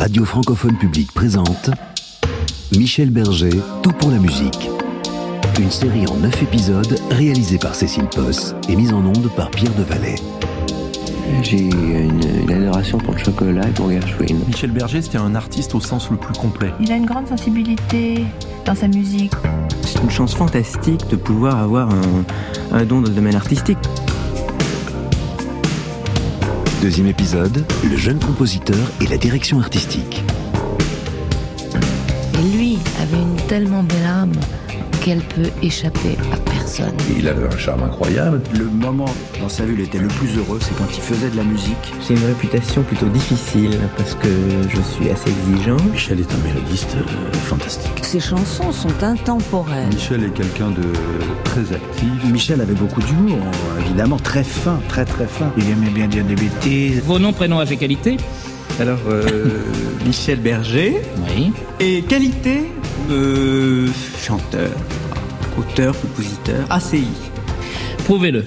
[0.00, 1.68] Radio Francophone Publique présente
[2.74, 3.50] Michel Berger,
[3.82, 4.70] Tout pour la musique.
[5.60, 9.74] Une série en 9 épisodes réalisée par Cécile Posse et mise en onde par Pierre
[9.74, 10.14] Devalet.
[11.42, 14.38] J'ai une, une adoration pour le chocolat et pour Gershwin.
[14.46, 16.72] Michel Berger, c'était un artiste au sens le plus complet.
[16.80, 18.24] Il a une grande sensibilité
[18.64, 19.34] dans sa musique.
[19.82, 22.24] C'est une chance fantastique de pouvoir avoir un,
[22.72, 23.76] un don dans le domaine artistique.
[26.80, 30.22] Deuxième épisode, le jeune compositeur et la direction artistique.
[32.34, 34.32] Et lui avait une tellement belle âme
[35.00, 36.94] qu'elle peut échapper à personne.
[37.16, 38.40] Il avait un charme incroyable.
[38.56, 41.30] Le moment dans sa vie où il était le plus heureux, c'est quand il faisait
[41.30, 41.92] de la musique.
[42.06, 44.28] J'ai une réputation plutôt difficile parce que
[44.68, 45.76] je suis assez exigeant.
[45.92, 47.92] Michel est un mélodiste euh, fantastique.
[48.02, 49.88] Ses chansons sont intemporelles.
[49.88, 50.82] Michel est quelqu'un de
[51.44, 52.24] très actif.
[52.30, 53.44] Michel avait beaucoup d'humour,
[53.80, 55.52] évidemment, très fin, très très fin.
[55.56, 57.02] Il aimait bien dire des bêtises.
[57.02, 58.16] Vos noms, prénoms, âge et qualité?
[58.78, 59.24] Alors, euh,
[60.06, 61.00] Michel Berger.
[61.36, 61.52] Oui.
[61.80, 62.70] Et qualité
[63.10, 63.88] euh,
[64.18, 64.70] chanteur,
[65.58, 67.06] auteur, compositeur, ACI.
[68.04, 68.44] Prouvez-le.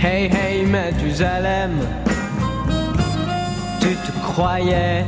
[0.00, 1.72] Hey hey Mathusalem,
[3.80, 5.04] tu te croyais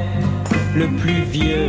[0.75, 1.69] le plus vieux.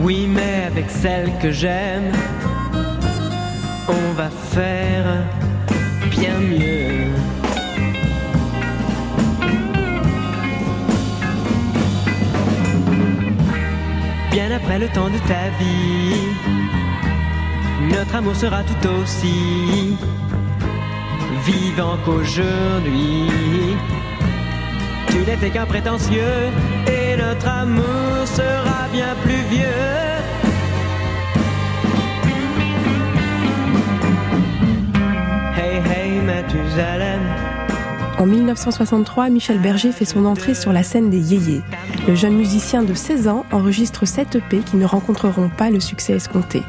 [0.00, 2.12] Oui mais avec celle que j'aime,
[3.88, 5.24] on va faire
[6.10, 7.06] bien mieux.
[14.30, 16.28] Bien après le temps de ta vie,
[17.90, 19.96] notre amour sera tout aussi
[21.46, 23.30] vivant qu'aujourd'hui.
[25.08, 26.50] Tu n'étais qu'un prétentieux
[26.86, 30.17] et notre amour sera bien plus vieux.
[36.48, 37.20] Mathusalem.
[38.18, 41.62] En 1963, Michel Berger fait son entrée sur la scène des Yéyés.
[42.06, 46.14] Le jeune musicien de 16 ans enregistre 7 EP qui ne rencontreront pas le succès
[46.14, 46.62] escompté.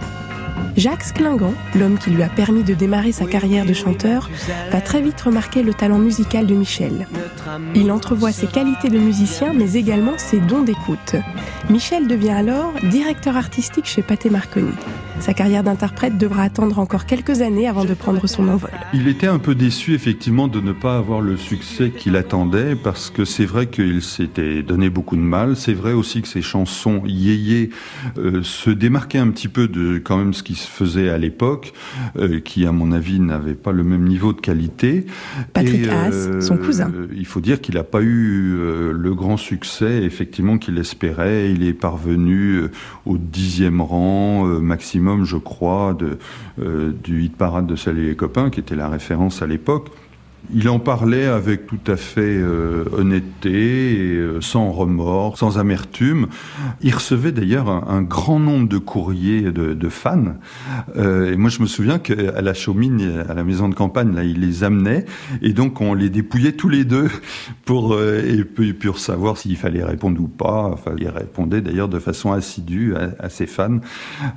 [0.76, 4.30] Jacques Sklingan, l'homme qui lui a permis de démarrer sa carrière de chanteur,
[4.70, 7.08] va très vite remarquer le talent musical de Michel.
[7.74, 11.16] Il entrevoit ses qualités de musicien, mais également ses dons d'écoute.
[11.70, 14.74] Michel devient alors directeur artistique chez Pathé Marconi.
[15.20, 18.72] Sa carrière d'interprète devra attendre encore quelques années avant de prendre son envol.
[18.94, 23.10] Il était un peu déçu effectivement de ne pas avoir le succès qu'il attendait parce
[23.10, 25.56] que c'est vrai qu'il s'était donné beaucoup de mal.
[25.56, 27.70] C'est vrai aussi que ses chansons yéyé
[28.18, 31.74] euh, se démarquaient un petit peu de quand même ce qui se faisait à l'époque,
[32.18, 35.06] euh, qui à mon avis n'avait pas le même niveau de qualité.
[35.54, 36.92] Patrick Et, Haas, son cousin.
[36.96, 41.52] Euh, il faut dire qu'il n'a pas eu euh, le grand succès effectivement qu'il espérait.
[41.52, 42.72] Il est parvenu euh,
[43.06, 46.18] au dixième rang maximum je crois, de,
[46.62, 49.90] euh, du hit parade de Salut les copains, qui était la référence à l'époque.
[50.54, 56.28] Il en parlait avec tout à fait euh, honnêteté, et, euh, sans remords, sans amertume.
[56.82, 60.36] Il recevait d'ailleurs un, grand nombre de courriers de, fans.
[60.96, 64.24] Euh, et moi, je me souviens qu'à la Chaumine, à la maison de campagne, là,
[64.24, 65.06] il les amenait,
[65.42, 67.10] et donc on les dépouillait tous les deux
[67.66, 70.64] pour et puis pour savoir s'il fallait répondre ou pas.
[70.64, 73.80] Enfin, il répondait d'ailleurs de façon assidue à, ses fans.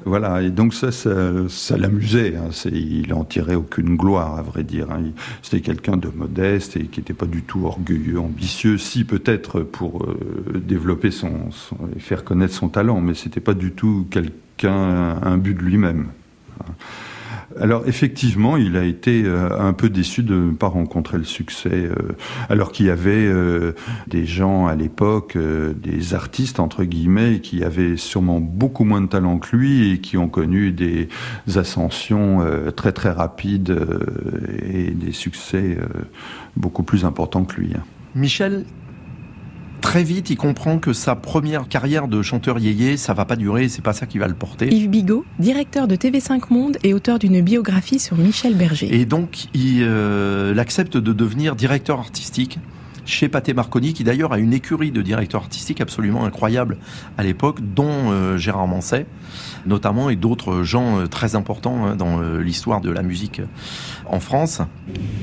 [0.05, 0.43] Voilà.
[0.43, 1.11] Et donc ça, ça,
[1.49, 2.35] ça l'amusait.
[2.37, 2.51] Hein.
[2.71, 4.89] Il en tirait aucune gloire, à vrai dire.
[4.91, 5.03] Hein.
[5.43, 10.05] C'était quelqu'un de modeste et qui n'était pas du tout orgueilleux, ambitieux, si peut-être pour
[10.05, 11.51] euh, développer son,
[11.97, 16.09] et faire connaître son talent, mais c'était pas du tout quelqu'un un but de lui-même.
[17.61, 21.71] Alors effectivement, il a été euh, un peu déçu de ne pas rencontrer le succès,
[21.73, 21.95] euh,
[22.49, 23.73] alors qu'il y avait euh,
[24.07, 29.39] des gens à l'époque, des artistes entre guillemets, qui avaient sûrement beaucoup moins de talent
[29.39, 31.09] que lui et qui ont connu des
[31.55, 32.45] ascensions
[32.77, 33.77] très très rapides
[34.63, 35.79] et des succès
[36.57, 37.73] beaucoup plus importants que lui.
[38.15, 38.65] Michel,
[39.83, 43.69] très vite, il comprend que sa première carrière de chanteur yéyé, ça va pas durer,
[43.69, 44.73] c'est pas ça qui va le porter.
[44.73, 48.89] Yves Bigot, directeur de TV5 Monde et auteur d'une biographie sur Michel Berger.
[48.91, 52.59] Et donc, il, euh, accepte de devenir directeur artistique
[53.05, 56.79] chez Pathé Marconi, qui d'ailleurs a une écurie de directeurs artistiques absolument incroyable
[57.19, 59.07] à l'époque, dont euh, Gérard Manset,
[59.67, 63.41] notamment, et d'autres gens euh, très importants hein, dans euh, l'histoire de la musique
[64.07, 64.61] en France.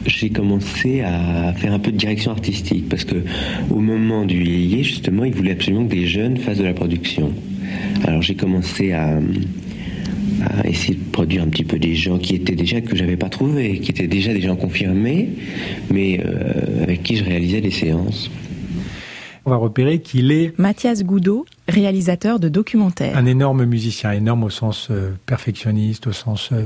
[0.06, 3.24] J'ai commencé à faire un peu de direction artistique, parce que
[3.70, 7.34] au moment du yéyé, justement, il voulait absolument que des jeunes fassent de la production.
[8.06, 9.20] Alors j'ai commencé à
[10.50, 13.30] à essayer de produire un petit peu des gens qui étaient déjà que j'avais pas
[13.30, 15.30] trouvé, qui étaient déjà des gens confirmés,
[15.92, 18.32] mais euh, avec qui je réalisais des séances.
[19.46, 23.16] on va repérer qu'il est Mathias Goudot, réalisateur de documentaires.
[23.18, 26.64] Un énorme musicien, énorme au sens euh, perfectionniste, au sens euh,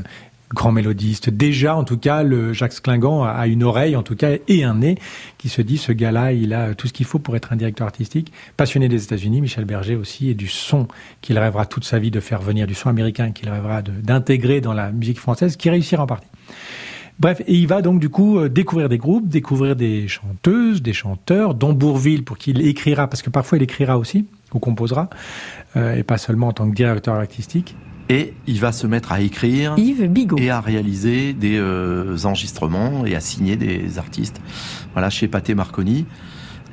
[0.54, 1.30] grand mélodiste.
[1.30, 4.76] Déjà, en tout cas, le Jacques Klingant a une oreille, en tout cas, et un
[4.76, 4.98] nez
[5.38, 7.88] qui se dit, ce gars-là, il a tout ce qu'il faut pour être un directeur
[7.88, 8.32] artistique.
[8.58, 10.88] Passionné des États-Unis, Michel Berger aussi, et du son
[11.22, 14.74] qu'il rêvera toute sa vie de faire venir, du son américain qu'il rêvera d'intégrer dans
[14.74, 16.28] la musique française, qui réussira en partie.
[17.20, 20.94] Bref, et il va donc du coup euh, découvrir des groupes, découvrir des chanteuses, des
[20.94, 25.10] chanteurs, dont Bourville pour qui il écrira, parce que parfois il écrira aussi, ou composera,
[25.76, 27.76] euh, et pas seulement en tant que directeur artistique.
[28.10, 30.38] Et il va se mettre à écrire Yves Bigot.
[30.38, 34.42] et à réaliser des euh, enregistrements et à signer des artistes.
[34.94, 36.06] Voilà, chez Pathé Marconi.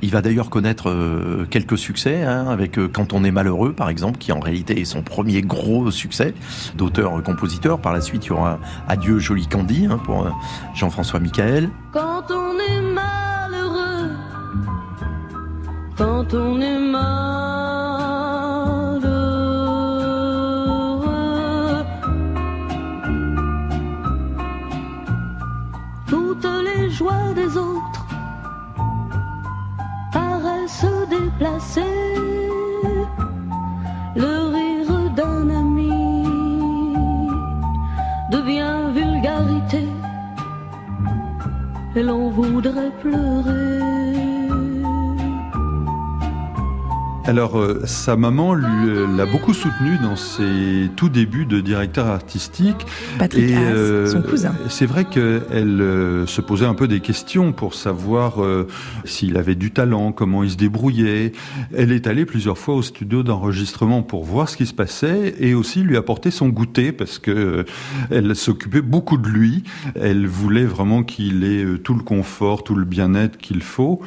[0.03, 3.89] Il va d'ailleurs connaître euh, quelques succès, hein, avec euh, Quand on est malheureux, par
[3.89, 6.33] exemple, qui en réalité est son premier gros succès
[6.75, 7.79] d'auteur-compositeur.
[7.79, 10.29] Par la suite, il y aura Adieu Joli Candy hein, pour euh,
[10.73, 11.69] Jean-François Michael.
[11.93, 14.09] Quand on est malheureux,
[15.95, 17.40] quand on est malheureux,
[42.03, 43.70] l'on voudrait pleurer.
[47.31, 52.07] Alors, euh, sa maman lui, euh, l'a beaucoup soutenu dans ses tout débuts de directeur
[52.07, 52.85] artistique.
[53.17, 54.53] Patrick Et, Haas, euh, son cousin.
[54.67, 58.39] C'est vrai qu'elle se posait un peu des questions pour savoir
[59.05, 61.31] s'il avait du talent, comment il se débrouillait.
[61.73, 65.53] Elle est allée plusieurs fois au studio d'enregistrement pour voir ce qui se passait et
[65.53, 67.63] aussi lui apporter son goûter parce que
[68.09, 69.63] elle s'occupait beaucoup de lui.
[69.95, 74.01] Elle voulait vraiment qu'il ait tout le confort, tout le bien-être qu'il faut.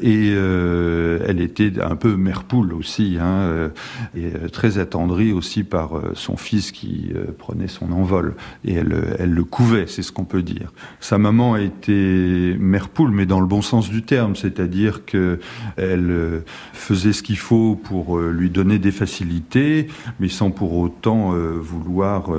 [0.00, 3.68] Et elle était un peu mère poule aussi, hein, euh,
[4.16, 8.34] et euh, très attendrie aussi par euh, son fils qui prenait son envol.
[8.64, 10.72] Et elle, elle le couvait, c'est ce qu'on peut dire.
[11.00, 15.38] Sa maman a été mère poule, mais dans le bon sens du terme, c'est-à-dire que
[15.76, 19.88] elle faisait ce qu'il faut pour lui donner des facilités,
[20.20, 22.30] mais sans pour autant vouloir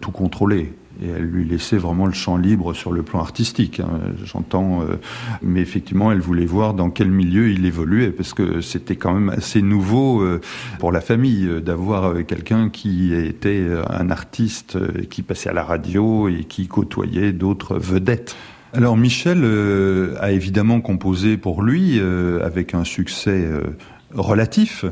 [0.00, 0.72] tout contrôler.
[1.02, 4.82] Et elle lui laissait vraiment le champ libre sur le plan artistique, hein, j'entends.
[4.82, 4.96] euh,
[5.42, 9.28] mais effectivement, elle voulait voir dans quel milieu il évoluait, parce que c'était quand même
[9.30, 10.40] assez nouveau euh,
[10.78, 16.28] pour la famille euh, d'avoir quelqu'un qui était un artiste qui passait à la radio
[16.28, 18.36] et qui côtoyait d'autres vedettes.
[18.72, 19.44] Alors Michel
[20.20, 22.00] a évidemment composé pour lui
[22.42, 23.48] avec un succès
[24.14, 24.84] relatif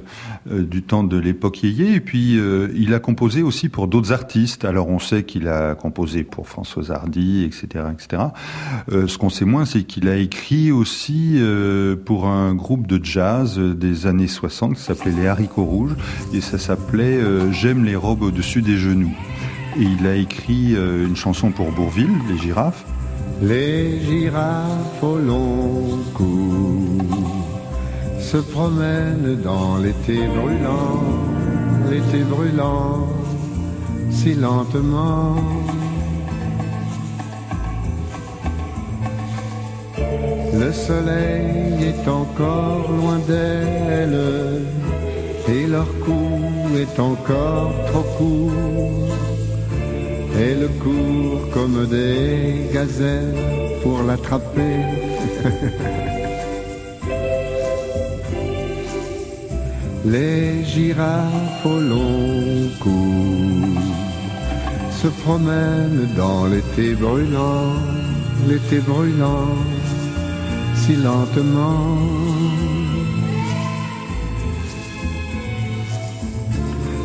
[0.50, 4.12] euh, du temps de l'époque yéyé et puis euh, il a composé aussi pour d'autres
[4.12, 4.64] artistes.
[4.64, 8.22] Alors on sait qu'il a composé pour Françoise Hardy etc etc
[8.90, 11.40] Euh, ce qu'on sait moins c'est qu'il a écrit aussi
[12.04, 15.96] pour un groupe de jazz des années 60 qui s'appelait les haricots rouges.
[16.32, 17.20] Et ça s'appelait
[17.52, 19.14] j'aime les robes au-dessus des genoux.
[19.78, 22.84] Et il a écrit une chanson pour Bourville les girafes.
[23.42, 27.41] Les girafes au long cou
[28.32, 31.02] se promènent dans l'été brûlant,
[31.90, 33.06] l'été brûlant,
[34.10, 35.36] si lentement.
[40.60, 44.62] Le soleil est encore loin d'elles
[45.54, 46.22] et leur cou
[46.82, 49.08] est encore trop court.
[50.40, 53.34] Elle court comme des gazelles
[53.82, 54.76] pour l'attraper.
[60.04, 63.64] Les girafes au long cou
[64.90, 67.74] se promènent dans l'été brûlant,
[68.48, 69.54] l'été brûlant,
[70.74, 71.98] si lentement.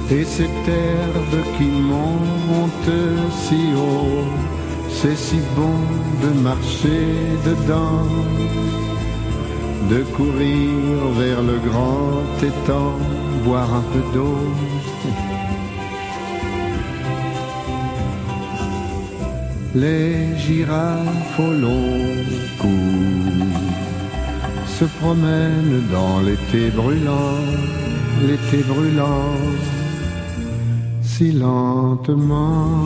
[0.10, 2.98] Et cette herbe qui monte
[3.44, 4.25] si haut,
[4.89, 5.80] c'est si bon
[6.24, 7.06] de marcher
[7.46, 8.08] dedans,
[9.89, 12.94] de courir vers le grand étang,
[13.46, 14.38] boire un peu d'eau.
[19.75, 21.94] Les girafes au long
[22.60, 22.67] cou
[24.67, 27.38] se promènent dans l'été brûlant,
[28.27, 29.36] l'été brûlant
[31.01, 32.86] si lentement.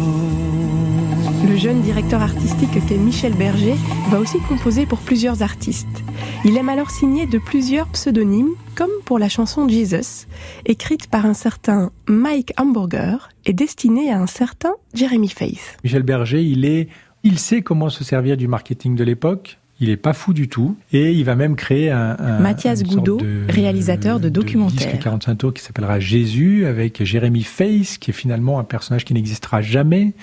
[1.47, 3.75] Le jeune directeur artistique qu'est Michel Berger
[4.09, 6.03] va aussi composer pour plusieurs artistes.
[6.43, 10.25] Il aime alors signer de plusieurs pseudonymes, comme pour la chanson Jesus,
[10.65, 15.77] écrite par un certain Mike Hamburger et destinée à un certain Jeremy Faith.
[15.83, 16.87] Michel Berger, il est,
[17.23, 19.59] il sait comment se servir du marketing de l'époque.
[19.79, 20.77] Il est pas fou du tout.
[20.93, 22.15] Et il va même créer un.
[22.17, 24.97] un Mathias Goudot, réalisateur de documentaires.
[24.97, 29.13] De 45 tours qui s'appellera Jésus, avec Jérémy Face, qui est finalement un personnage qui
[29.13, 30.13] n'existera jamais.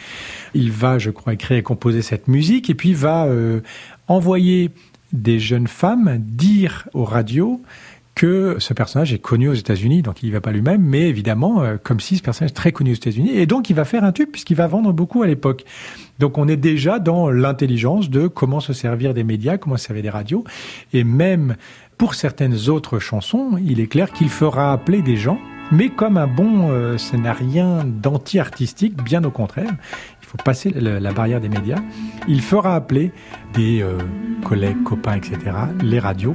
[0.55, 3.61] Il va, je crois, écrire et composer cette musique, et puis va euh,
[4.09, 4.71] envoyer
[5.12, 7.62] des jeunes femmes dire aux radios
[8.19, 11.62] que ce personnage est connu aux États-Unis, donc il n'y va pas lui-même, mais évidemment,
[11.62, 14.03] euh, comme si ce personnage est très connu aux États-Unis, et donc il va faire
[14.03, 15.65] un tube puisqu'il va vendre beaucoup à l'époque.
[16.19, 20.03] Donc on est déjà dans l'intelligence de comment se servir des médias, comment se servir
[20.03, 20.43] des radios,
[20.93, 21.55] et même
[21.97, 25.38] pour certaines autres chansons, il est clair qu'il fera appeler des gens,
[25.71, 29.75] mais comme un bon euh, scénarien d'anti-artistique, bien au contraire,
[30.28, 31.78] faut passer la, barrière des médias,
[32.28, 33.12] il fera appeler
[33.54, 33.99] des euh,
[34.44, 35.38] collègues, copains, etc.,
[35.82, 36.35] les radios,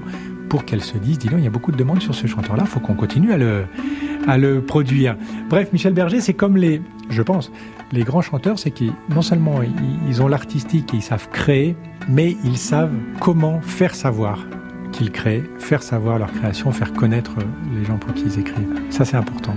[0.50, 2.63] pour qu'elles se disent, dis donc, il y a beaucoup de demandes sur ce chanteur-là,
[2.65, 3.65] il faut qu'on continue à le,
[4.27, 5.15] à le produire.
[5.50, 7.51] Bref, Michel Berger, c'est comme les, je pense,
[7.91, 9.62] les grands chanteurs, c'est qu'ils, non seulement
[10.07, 11.75] ils ont l'artistique et ils savent créer,
[12.09, 14.39] mais ils savent comment faire savoir
[14.91, 17.35] qu'ils créent, faire savoir leur création, faire connaître
[17.75, 18.81] les gens pour qui ils écrivent.
[18.89, 19.55] Ça, c'est important.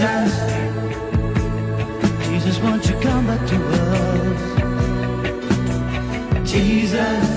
[0.00, 0.32] Jesus,
[2.26, 4.40] Jesus, won't you come back to us?
[6.50, 7.29] Jesus,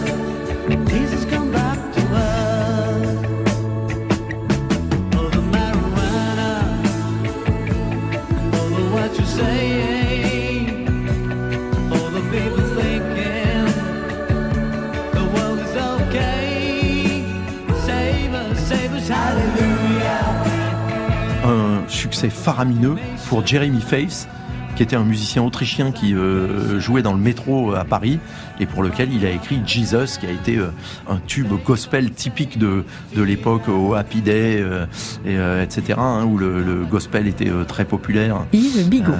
[22.13, 22.95] succès faramineux
[23.27, 24.27] pour Jeremy Faith
[24.75, 28.19] qui était un musicien autrichien qui euh, jouait dans le métro à Paris
[28.59, 30.71] et pour lequel il a écrit Jesus, qui a été euh,
[31.07, 32.83] un tube gospel typique de,
[33.15, 34.87] de l'époque au Happy Day, euh,
[35.27, 38.45] et, etc., hein, où le, le, gospel était très populaire.
[38.51, 39.13] Yves Bigot.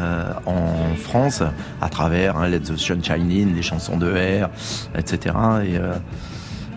[0.47, 1.43] en France,
[1.81, 4.49] à travers hein, Let the Sunshine In, les chansons de R,
[4.97, 5.35] etc.
[5.65, 5.77] Et,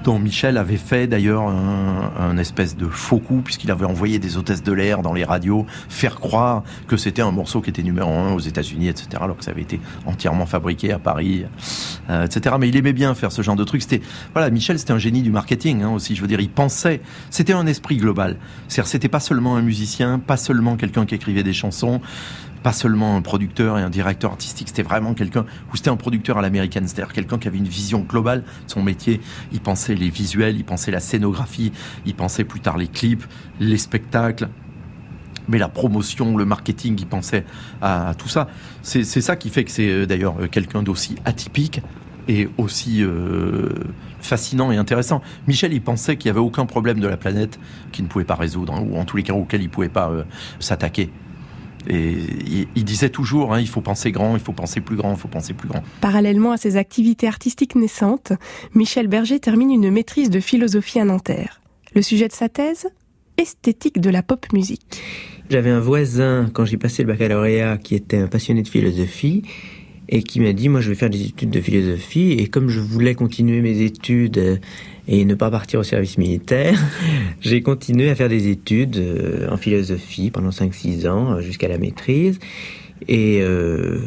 [0.07, 4.63] dont Michel avait fait d'ailleurs un, espèce de faux coup, puisqu'il avait envoyé des hôtesses
[4.63, 8.33] de l'air dans les radios faire croire que c'était un morceau qui était numéro un
[8.33, 11.45] aux États-Unis, etc., alors que ça avait été entièrement fabriqué à Paris,
[12.09, 12.55] euh, etc.
[12.61, 13.83] Mais il aimait bien faire ce genre de truc.
[13.83, 14.01] C'était,
[14.33, 16.15] voilà, Michel, c'était un génie du marketing hein, aussi.
[16.15, 18.37] Je veux dire, il pensait, c'était un esprit global.
[18.69, 22.01] C'est-à-dire, c'était pas seulement un musicien, pas seulement quelqu'un qui écrivait des chansons
[22.67, 26.37] pas seulement un producteur et un directeur artistique, c'était vraiment quelqu'un, ou c'était un producteur
[26.39, 29.21] à l'américaine, c'est-à-dire quelqu'un qui avait une vision globale de son métier.
[29.53, 31.71] Il pensait les visuels, il pensait la scénographie,
[32.07, 33.25] il pensait plus tard les clips,
[33.61, 34.49] les spectacles,
[35.47, 37.45] mais la promotion, le marketing, il pensait
[37.81, 38.49] à, tout ça.
[38.83, 41.83] C'est ça qui fait que c'est d'ailleurs quelqu'un d'aussi atypique
[42.27, 43.75] et aussi euh,
[44.19, 45.23] fascinant et intéressant.
[45.47, 47.61] Michel, il pensait qu'il n'y avait aucun problème de la planète
[47.93, 49.89] qu'il ne pouvait pas résoudre, hein, ou en tous les cas auquel il ne pouvait
[49.89, 50.25] pas euh,
[50.59, 51.13] s'attaquer.
[51.89, 52.15] Et
[52.75, 55.29] il disait toujours, hein, il faut penser grand, il faut penser plus grand, il faut
[55.29, 55.83] penser plus grand.
[56.01, 58.33] Parallèlement à ses activités artistiques naissantes,
[58.75, 61.61] Michel Berger termine une maîtrise de philosophie à Nanterre.
[61.95, 62.89] Le sujet de sa thèse
[63.39, 65.03] Esthétique de la pop musique.
[65.51, 69.43] J'avais un voisin, quand j'ai passé le baccalauréat, qui était un passionné de philosophie,
[70.09, 72.81] et qui m'a dit, moi je vais faire des études de philosophie, et comme je
[72.81, 74.61] voulais continuer mes études
[75.09, 76.79] et ne pas partir au service militaire,
[77.41, 79.03] j'ai continué à faire des études
[79.51, 82.39] en philosophie pendant 5-6 ans, jusqu'à la maîtrise.
[83.09, 83.99] Et euh,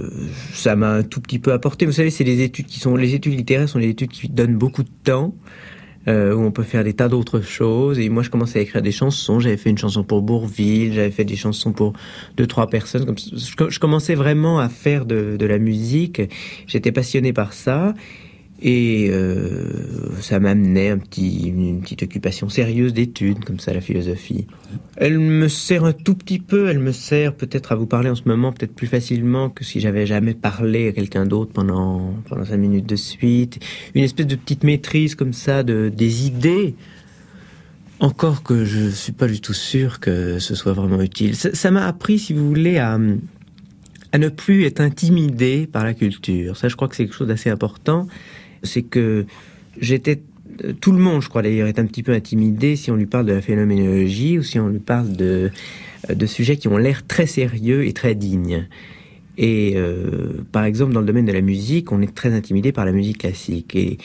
[0.54, 1.86] ça m'a un tout petit peu apporté.
[1.86, 4.58] Vous savez, c'est les études qui sont les études littéraires sont les études qui donnent
[4.58, 5.34] beaucoup de temps.
[6.08, 8.00] Euh, où on peut faire des tas d'autres choses.
[8.00, 9.42] Et moi, je commençais à écrire des chansons.
[9.42, 11.92] J'avais fait une chanson pour Bourville, j'avais fait des chansons pour
[12.38, 13.14] deux, trois personnes.
[13.18, 16.22] Je, commençais vraiment à faire de, de la musique.
[16.68, 17.94] J'étais passionné par ça.
[18.62, 24.48] Et euh, ça m'amenait un petit, une petite occupation sérieuse d'études, comme ça, la philosophie.
[24.98, 28.16] Elle me sert un tout petit peu, elle me sert peut-être à vous parler en
[28.16, 32.44] ce moment, peut-être plus facilement que si j'avais jamais parlé à quelqu'un d'autre pendant, pendant
[32.44, 33.60] cinq minutes de suite.
[33.96, 36.76] Une espèce de petite maîtrise comme ça de, des idées.
[38.02, 41.36] Encore que je suis pas du tout sûr que ce soit vraiment utile.
[41.36, 42.98] Ça m'a appris, si vous voulez, à,
[44.12, 46.58] à ne plus être intimidé par la culture.
[46.58, 48.08] Ça, je crois que c'est quelque chose d'assez important
[48.64, 49.26] c'est que
[49.80, 50.22] j'étais
[50.82, 53.26] tout le monde, je crois d'ailleurs, est un petit peu intimidé si on lui parle
[53.26, 55.52] de la phénoménologie ou si on lui parle de,
[56.14, 58.68] de sujets qui ont l'air très sérieux et très dignes.
[59.38, 62.84] Et euh, par exemple, dans le domaine de la musique, on est très intimidé par
[62.84, 63.98] la musique classique et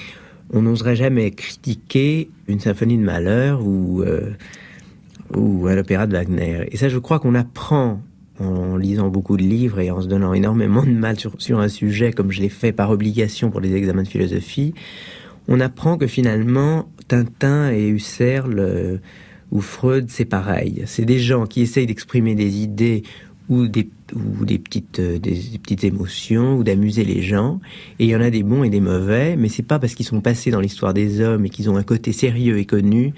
[0.53, 4.31] on n'oserait jamais critiquer une symphonie de Malheur ou euh,
[5.35, 6.69] ou un opéra de Wagner.
[6.71, 8.01] Et ça, je crois qu'on apprend
[8.41, 12.13] en lisant beaucoup de livres et en se donnant énormément de mal sur, un sujet
[12.13, 14.75] comme je l'ai fait par obligation pour les examens de philosophie,
[15.49, 18.97] on apprend que finalement Tintin et Husserl euh,
[19.53, 20.83] ou Freud, c'est pareil.
[20.87, 23.03] C'est des gens qui essayent d'exprimer des idées
[23.49, 27.61] ou des, ou des, petites, euh, des, petites émotions, ou d'amuser les gens.
[27.99, 30.07] Et il y en a des bons et des mauvais, mais c'est pas parce qu'ils
[30.07, 33.13] sont passés dans l'histoire des hommes et qu'ils ont un côté sérieux et connu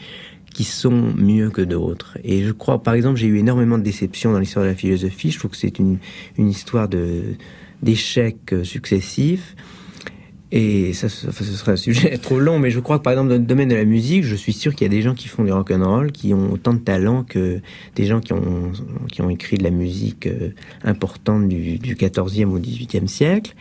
[0.56, 2.16] qui sont mieux que d'autres.
[2.24, 5.30] Et je crois, par exemple, j'ai eu énormément de déceptions dans l'histoire de la philosophie.
[5.30, 5.98] Je trouve que c'est une,
[6.38, 7.34] une histoire de
[7.82, 9.54] d'échecs successifs.
[10.52, 13.34] Et ça, ce serait un sujet trop long, mais je crois que par exemple dans
[13.34, 15.44] le domaine de la musique, je suis sûr qu'il y a des gens qui font
[15.44, 17.60] du rock and roll, qui ont autant de talent que
[17.94, 18.72] des gens qui ont,
[19.12, 23.54] qui ont écrit de la musique euh, importante du, du 14e ou 18e siècle.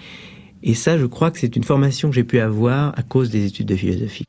[0.63, 3.45] Et ça, je crois que c'est une formation que j'ai pu avoir à cause des
[3.45, 4.23] études de philosophie.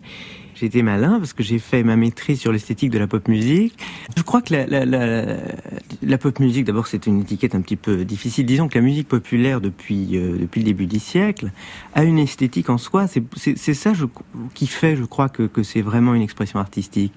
[0.58, 3.76] J'ai été malin parce que j'ai fait ma maîtrise sur l'esthétique de la pop musique.
[4.16, 8.46] Je crois que la, pop musique, d'abord, c'est une étiquette un petit peu difficile.
[8.46, 11.50] Disons que la musique populaire, depuis, euh, depuis le début du siècle,
[11.94, 13.06] a une esthétique en soi.
[13.06, 13.92] C'est ça
[14.54, 17.12] qui fait, je crois, que, c'est vraiment une expression artistique.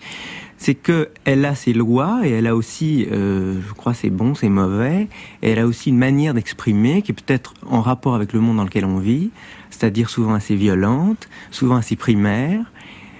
[0.58, 4.36] C'est que elle a ses lois et elle a aussi, euh, je crois, ses bons,
[4.36, 5.08] ses mauvais.
[5.41, 8.58] Et elle a aussi une manière d'exprimer qui est peut-être en rapport avec le monde
[8.58, 9.29] dans lequel on vit,
[9.69, 12.65] c'est-à-dire souvent assez violente, souvent assez primaire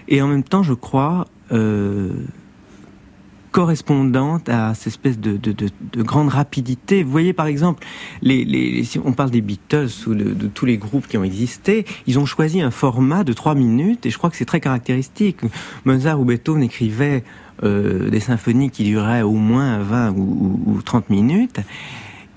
[0.10, 2.12] et en même temps, je crois, euh,
[3.52, 7.04] correspondante à cette espèce de, de, de, de, grande rapidité.
[7.04, 7.86] Vous voyez, par exemple,
[8.24, 12.26] si on parle des Beatles ou de, tous les groupes qui ont existé, ils ont
[12.26, 15.38] choisi un format de trois minutes, et je crois que c'est très caractéristique.
[15.86, 17.24] Mozart ou Beethoven écrivaient
[17.64, 21.60] euh, des symphonies qui duraient au moins 20 ou, ou, ou 30 minutes.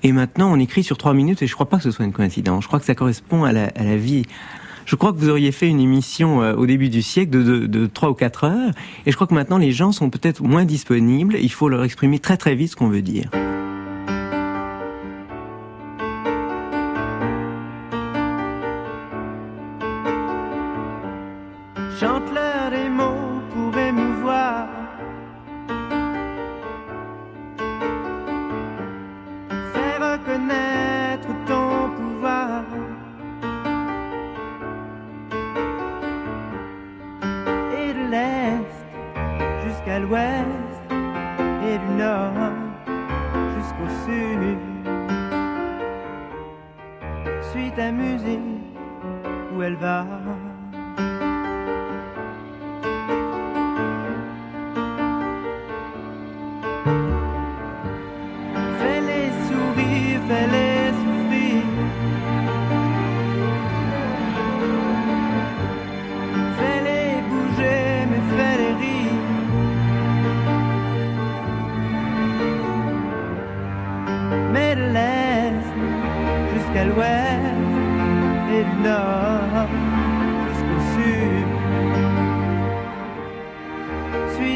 [0.03, 2.11] Et maintenant, on écrit sur trois minutes, et je crois pas que ce soit une
[2.11, 2.63] coïncidence.
[2.63, 4.25] Je crois que ça correspond à la vie
[4.85, 7.67] je crois que vous auriez fait une émission euh, au début du siècle de, de,
[7.67, 8.71] de 3 ou 4 heures.
[9.05, 11.37] Et je crois que maintenant, les gens sont peut-être moins disponibles.
[11.41, 13.29] Il faut leur exprimer très très vite ce qu'on veut dire.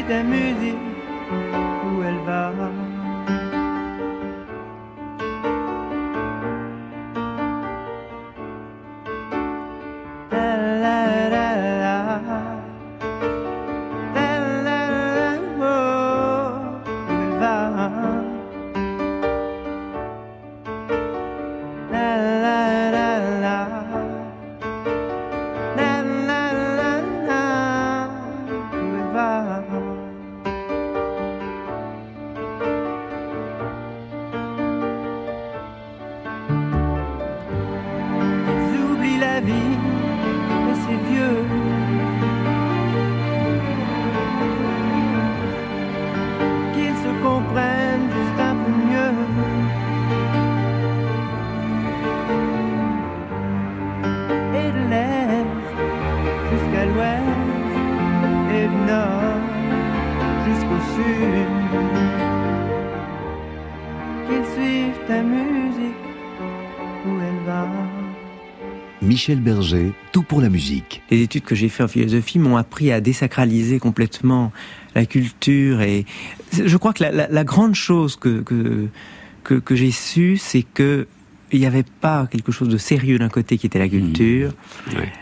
[0.08, 0.78] Ta musique
[1.84, 2.87] où elle va.
[69.28, 71.02] Michel Berger, tout pour la musique.
[71.10, 74.52] Les études que j'ai fait en philosophie m'ont appris à désacraliser complètement
[74.94, 76.06] la culture et
[76.52, 78.88] je crois que la, la, la grande chose que que,
[79.44, 81.06] que, que j'ai su, c'est que
[81.52, 84.52] il n'y avait pas quelque chose de sérieux d'un côté qui était la culture.
[84.86, 84.96] Mmh.
[84.96, 85.12] Ouais.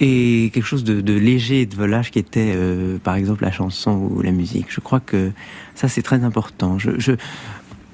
[0.00, 3.52] Et quelque chose de, de léger et de volage qui était, euh, par exemple, la
[3.52, 4.68] chanson ou la musique.
[4.70, 5.32] Je crois que
[5.74, 6.78] ça, c'est très important.
[6.78, 7.12] Je, je,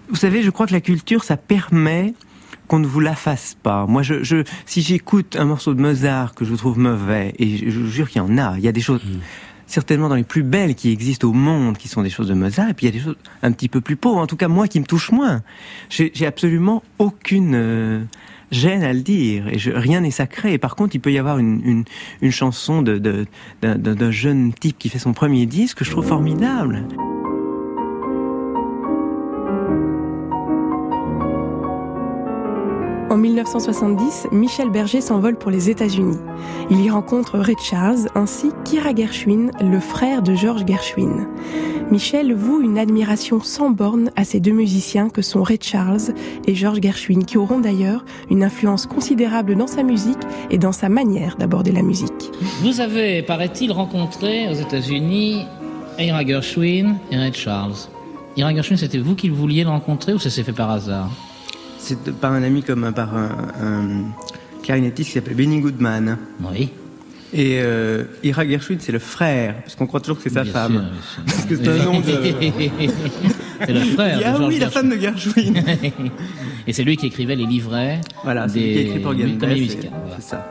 [0.08, 2.14] vous savez, je crois que la culture, ça permet
[2.66, 3.86] qu'on ne vous la fasse pas.
[3.86, 7.70] Moi, je, je si j'écoute un morceau de Mozart que je trouve mauvais, et je,
[7.70, 9.18] je vous jure qu'il y en a, il y a des choses Mmh.
[9.66, 12.68] certainement dans les plus belles qui existent au monde, qui sont des choses de Mozart,
[12.70, 14.48] et puis il y a des choses un petit peu plus pauvres, en tout cas
[14.48, 15.42] moi qui me touchent moins.
[15.90, 18.02] J'ai absolument aucune euh,
[18.52, 20.52] gêne à le dire, et je, rien n'est sacré.
[20.52, 21.84] Et par contre, il peut y avoir une, une,
[22.22, 23.26] une chanson de- de-
[23.62, 26.84] d'un de, d'un jeune type qui fait son premier disque que je trouve formidable.
[33.08, 36.18] En 1970, Michel Berger s'envole pour les États-Unis.
[36.70, 41.28] Il y rencontre Ray Charles ainsi qu'Ira Gershwin, le frère de George Gershwin.
[41.92, 46.14] Michel voue une admiration sans borne à ces deux musiciens que sont Ray Charles
[46.48, 50.18] et George Gershwin, qui auront d'ailleurs une influence considérable dans sa musique
[50.50, 52.32] et dans sa manière d'aborder la musique.
[52.62, 55.44] Vous avez, paraît-il, rencontré aux États-Unis
[56.00, 57.76] Ira Gershwin et Ray Charles.
[58.36, 61.08] Ira Gershwin, c'était vous qui vouliez le rencontrer ou ça s'est fait par hasard?
[61.86, 63.28] C'est par un ami comme par un,
[63.62, 63.84] un
[64.64, 66.18] clarinettiste qui s'appelle Benny Goodman.
[66.42, 66.72] Oui.
[67.32, 70.52] Et euh, Ira Gershwin, c'est le frère, parce qu'on croit toujours que c'est sa Bien
[70.52, 70.90] femme.
[71.14, 71.22] sûr.
[71.26, 72.06] Parce que c'est un nom de...
[73.66, 74.18] c'est le frère.
[74.18, 75.54] Il y a, de George oui, la femme de Gershwin.
[76.66, 78.00] Et c'est lui qui écrivait les livrets.
[78.22, 79.90] Voilà, c'est lui qui a écrit pour comédies c'est-.
[79.90, 80.20] Voilà.
[80.20, 80.50] Ça.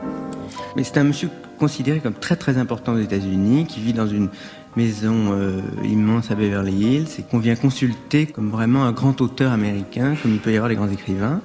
[0.76, 4.28] Mais c'est un monsieur considéré comme très très important aux États-Unis, qui vit dans une
[4.76, 9.52] maison euh, immense à Beverly Hills et qu'on vient consulter comme vraiment un grand auteur
[9.52, 11.40] américain, comme il peut y avoir les grands écrivains.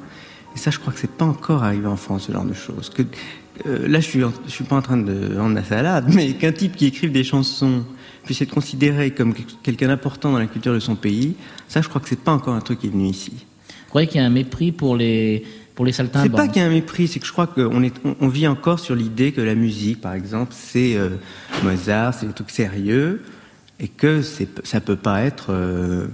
[0.54, 2.89] Et ça, je crois que c'est pas encore arrivé en France, ce genre de choses.
[2.89, 3.04] Que,
[3.65, 6.34] euh, là, je suis, en- je suis pas en train de vendre la salade, mais
[6.34, 7.84] qu'un type qui écrive des chansons
[8.26, 11.36] puisse être considéré comme quelqu'un d'important dans la culture de son pays,
[11.67, 13.32] ça, je crois que c'est pas encore un truc qui est venu ici.
[13.67, 15.43] Vous croyez qu'il y a un mépris pour les,
[15.76, 17.82] pour les C'est saltimbanques pas qu'il y a un mépris, c'est que je crois qu'on
[17.84, 21.10] est, on, on vit encore sur l'idée que la musique, par exemple, c'est euh,
[21.63, 23.21] Mozart, c'est des trucs sérieux,
[23.80, 26.06] et que c'est, ça peut pas être, euh,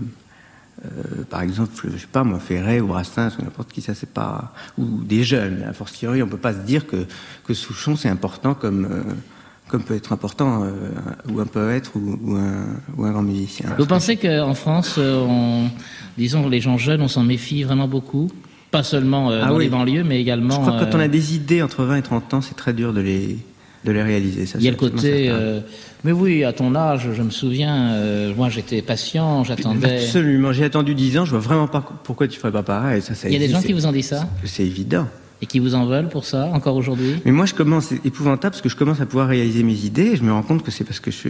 [0.85, 4.09] euh, par exemple, je sais pas moi, Ferré ou Brassens ou n'importe qui, ça c'est
[4.11, 5.63] pas, ou des jeunes.
[5.67, 7.05] A fortiori, on peut pas se dire que
[7.45, 9.01] que Souchon c'est important comme euh,
[9.67, 10.71] comme peut être important euh,
[11.31, 13.71] ou un poète ou, ou un ou un grand musicien.
[13.77, 15.67] Vous pensez qu'en France, on,
[16.17, 18.29] disons, les gens jeunes, on s'en méfie vraiment beaucoup?
[18.69, 19.63] Pas seulement Ah dans oui.
[19.65, 20.55] les banlieues, mais également.
[20.55, 22.73] Je crois que quand on a des idées entre 20 et 30 ans, c'est très
[22.73, 23.39] dur de les
[23.87, 24.45] de les réaliser.
[24.45, 25.29] Ça, Il y a le côté.
[25.29, 25.59] euh,
[26.03, 30.03] mais oui, à ton âge, je me souviens, euh, moi j'étais patient, j'attendais.
[30.03, 30.51] Absolument.
[30.53, 31.25] J'ai attendu 10 ans.
[31.25, 33.01] Je vois vraiment pas pourquoi tu ferais pas pareil.
[33.01, 35.07] Ça, ça Il y a des gens qui vous ont dit ça C'est évident.
[35.41, 37.17] Et qui vous en veulent pour ça, encore aujourd'hui?
[37.23, 40.11] Mais moi, je commence, c'est épouvantable parce que je commence à pouvoir réaliser mes idées
[40.13, 41.29] et je me rends compte que c'est parce que je suis,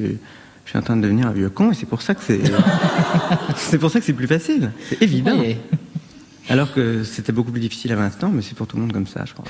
[0.64, 2.40] je suis en train de devenir un vieux con et c'est pour ça que c'est,
[3.58, 4.72] c'est pour ça que c'est plus facile.
[4.90, 5.38] C'est évident.
[6.50, 8.94] Alors que c'était beaucoup plus difficile à 20 ans, mais c'est pour tout le monde
[8.94, 9.44] comme ça, je crois.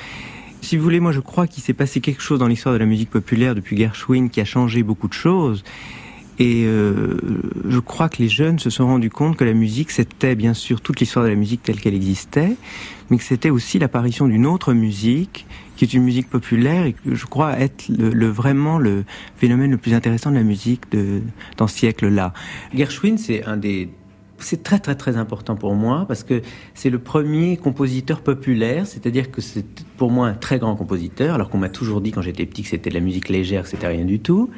[0.62, 2.86] Si vous voulez, moi je crois qu'il s'est passé quelque chose dans l'histoire de la
[2.86, 5.64] musique populaire depuis Gershwin qui a changé beaucoup de choses.
[6.40, 7.18] Et euh,
[7.68, 10.82] je crois que les jeunes se sont rendus compte que la musique, c'était bien sûr
[10.82, 12.56] toute l'histoire de la musique telle qu'elle existait,
[13.10, 17.16] mais que c'était aussi l'apparition d'une autre musique, qui est une musique populaire, et que
[17.16, 19.04] je crois être le, vraiment le
[19.38, 20.84] phénomène le plus intéressant de la musique
[21.58, 22.34] dans ce siècle-là.
[22.76, 23.90] Gershwin, c'est un des
[24.40, 26.42] c'est très très très important pour moi parce que
[26.74, 29.66] c'est le premier compositeur populaire, c'est-à-dire que c'est
[29.98, 32.70] pour moi un très grand compositeur, alors qu'on m'a toujours dit quand j'étais petit que
[32.70, 34.50] c'était de la musique légère, que c'était rien du tout.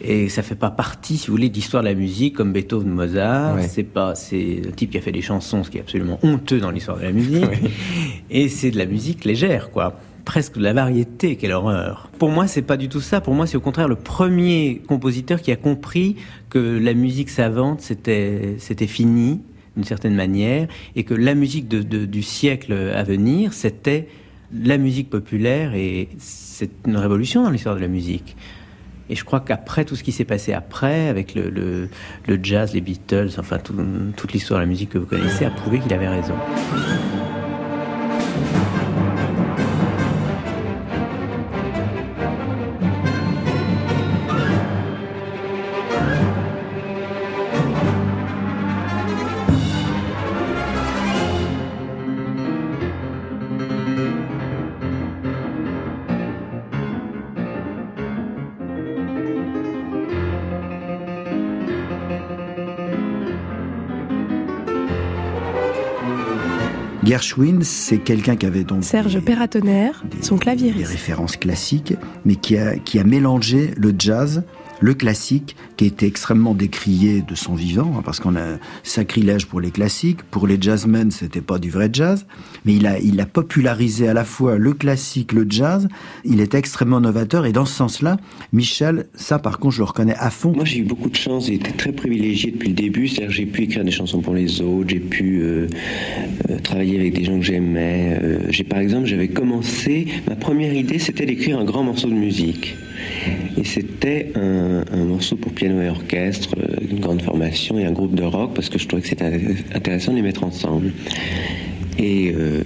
[0.00, 2.90] Et ça fait pas partie, si vous voulez, de l'histoire de la musique comme Beethoven,
[2.90, 3.56] Mozart.
[3.56, 3.68] Ouais.
[3.68, 6.60] C'est pas, c'est un type qui a fait des chansons, ce qui est absolument honteux
[6.60, 7.46] dans l'histoire de la musique.
[8.30, 9.98] Et c'est de la musique légère, quoi.
[10.26, 12.10] Presque de la variété, quelle horreur.
[12.18, 13.20] Pour moi, c'est pas du tout ça.
[13.22, 16.16] Pour moi, c'est au contraire le premier compositeur qui a compris
[16.50, 19.40] que la musique savante, c'était, c'était fini,
[19.76, 24.08] d'une certaine manière, et que la musique du siècle à venir, c'était
[24.52, 28.36] la musique populaire, et c'est une révolution dans l'histoire de la musique.
[29.08, 31.88] Et je crois qu'après tout ce qui s'est passé après, avec le,
[32.42, 33.74] jazz, les Beatles, enfin tout-
[34.16, 36.34] toute l'histoire de la musique que vous connaissez, a prouvé qu'il avait raison.
[67.06, 70.90] Gershwin, c'est quelqu'un qui avait donc Serge Perratonnerre, son des claviériste.
[70.90, 74.42] références classiques, mais qui a, qui a mélangé le jazz,
[74.80, 79.46] le classique, qui a été extrêmement décrié de son vivant, hein, parce qu'on a sacrilège
[79.46, 80.22] pour les classiques.
[80.22, 82.26] Pour les jazzmen, c'était pas du vrai jazz,
[82.64, 85.88] mais il a, il a popularisé à la fois le classique, le jazz.
[86.24, 88.16] Il est extrêmement novateur, et dans ce sens-là,
[88.52, 90.52] Michel, ça par contre, je le reconnais à fond.
[90.54, 93.08] Moi, j'ai eu beaucoup de chance, j'ai été très privilégié depuis le début.
[93.08, 95.68] C'est-à-dire j'ai pu écrire des chansons pour les autres, j'ai pu euh,
[96.50, 98.18] euh, travailler avec des gens que j'aimais.
[98.22, 102.14] Euh, j'ai, par exemple, j'avais commencé, ma première idée, c'était d'écrire un grand morceau de
[102.14, 102.76] musique.
[103.56, 108.14] Et c'était un, morceau pour piano et orchestre, euh, une grande formation et un groupe
[108.14, 109.40] de rock, parce que je trouvais que c'était
[109.74, 110.92] intéressant de les mettre ensemble.
[111.98, 112.62] Et euh,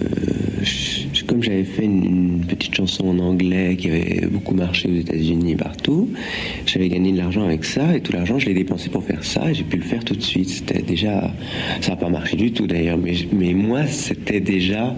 [1.27, 5.55] comme j'avais fait une, petite chanson en anglais qui avait beaucoup marché aux États-Unis et
[5.55, 6.09] partout,
[6.65, 9.49] j'avais gagné de l'argent avec ça et tout l'argent je l'ai dépensé pour faire ça
[9.49, 10.49] et j'ai pu le faire tout de suite.
[10.49, 11.31] C'était déjà,
[11.79, 14.93] ça n'a pas marché du tout d'ailleurs, mais moi c'était déjà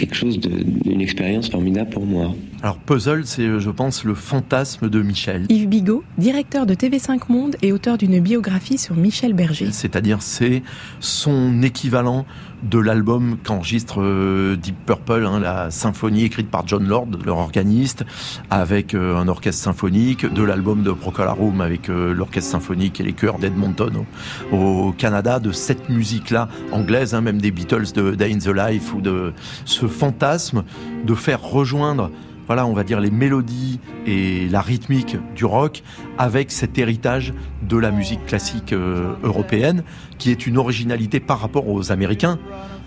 [0.00, 2.34] quelque chose d'une expérience formidable pour moi.
[2.62, 5.46] Alors Puzzle, c'est je pense le fantasme de Michel.
[5.48, 9.68] Yves Bigot, directeur de TV5 Monde et auteur d'une biographie sur Michel Berger.
[9.72, 10.62] C'est-à-dire c'est
[11.00, 12.24] son équivalent
[12.62, 18.04] de l'album qu'enregistre euh, Deep Purple, hein, la symphonie écrite par John Lord, leur organiste,
[18.50, 23.04] avec euh, un orchestre symphonique, de l'album de Procol Harum avec euh, l'orchestre symphonique et
[23.04, 24.04] les chœurs d'Edmonton
[24.52, 28.94] au, Canada, de cette musique-là anglaise, hein, même des Beatles de Day in the Life
[28.94, 29.32] ou de
[29.64, 30.64] ce fantasme
[31.04, 32.10] de faire rejoindre
[32.50, 35.84] voilà, on va dire les mélodies et la rythmique du rock
[36.18, 37.32] avec cet héritage
[37.62, 39.84] de la musique classique euh, européenne,
[40.18, 42.40] qui est une originalité par rapport aux Américains,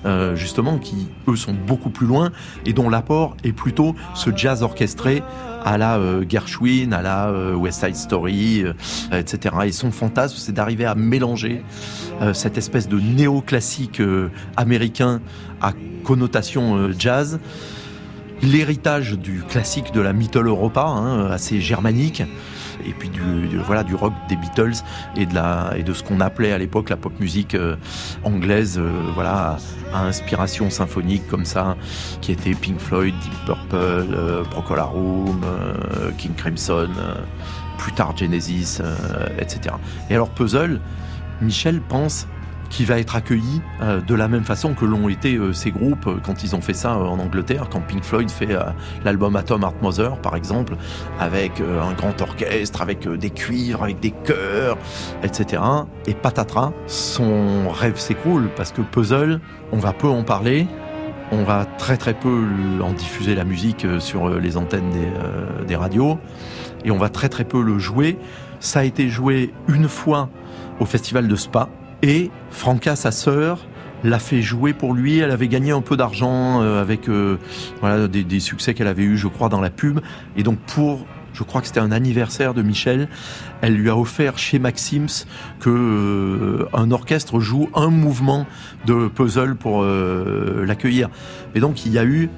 [0.06, 2.34] euh, justement, qui eux sont beaucoup plus loin
[2.66, 5.24] et dont l'apport est plutôt ce jazz orchestré
[5.64, 8.66] à la euh, Gershwin, à la West Side Story,
[9.14, 9.56] etc.
[9.64, 11.64] Et son fantasme, c'est d'arriver à mélanger
[12.34, 14.02] cette espèce de néoclassique
[14.58, 15.22] américain
[15.62, 15.72] à
[16.04, 17.40] connotation jazz
[18.44, 22.24] l'héritage du classique de la Mittel Europa, hein, assez germanique,
[22.86, 23.22] et puis du,
[23.66, 24.84] voilà du rock des Beatles
[25.16, 27.76] et de la et de ce qu'on appelait à l'époque la pop musique euh,
[28.24, 29.58] anglaise, euh, voilà
[29.94, 31.78] à, inspiration symphonique comme ça,
[32.22, 35.42] qui était Pink Floyd, Deep Purple, euh, Procol Harum,
[36.18, 36.90] King Crimson,
[37.78, 38.82] plus tard Genesis,
[39.38, 39.76] etc.
[40.10, 40.80] Et alors Puzzle,
[41.42, 42.28] Michel pense
[42.74, 46.08] qui va être accueilli euh, de la même façon que l'ont été euh, ces groupes
[46.08, 48.50] euh, quand ils ont fait ça en Angleterre, quand Pink Floyd fait
[49.06, 50.76] l'album Atom Heart Mother, par exemple,
[51.20, 54.78] avec un grand orchestre, avec des cuivres, avec des chœurs,
[55.24, 55.62] etc.
[56.08, 59.40] Et patatras, son rêve s'écroule parce que Puzzle,
[59.72, 60.68] on va peu en parler,
[61.32, 62.44] on va très très peu
[62.82, 66.18] en diffuser la musique sur les antennes des, des, radios
[66.86, 68.18] et on va très très peu le jouer.
[68.60, 70.30] Ça a été joué une fois
[70.80, 71.70] au festival de Spa
[72.04, 73.66] et Franca, sa sœur,
[74.04, 75.20] l'a fait jouer pour lui.
[75.20, 77.38] Elle avait gagné un peu d'argent euh, avec euh,
[78.10, 80.02] des, succès qu'elle avait eu, je crois, dans la pub.
[80.38, 83.08] Et donc pour je crois que c'était un anniversaire de Michel,
[83.62, 85.26] elle lui a offert chez Maxims
[85.60, 88.46] que euh, un orchestre joue un mouvement
[88.86, 91.10] de puzzle pour l'accueillir.
[91.56, 92.30] Et donc il y a eu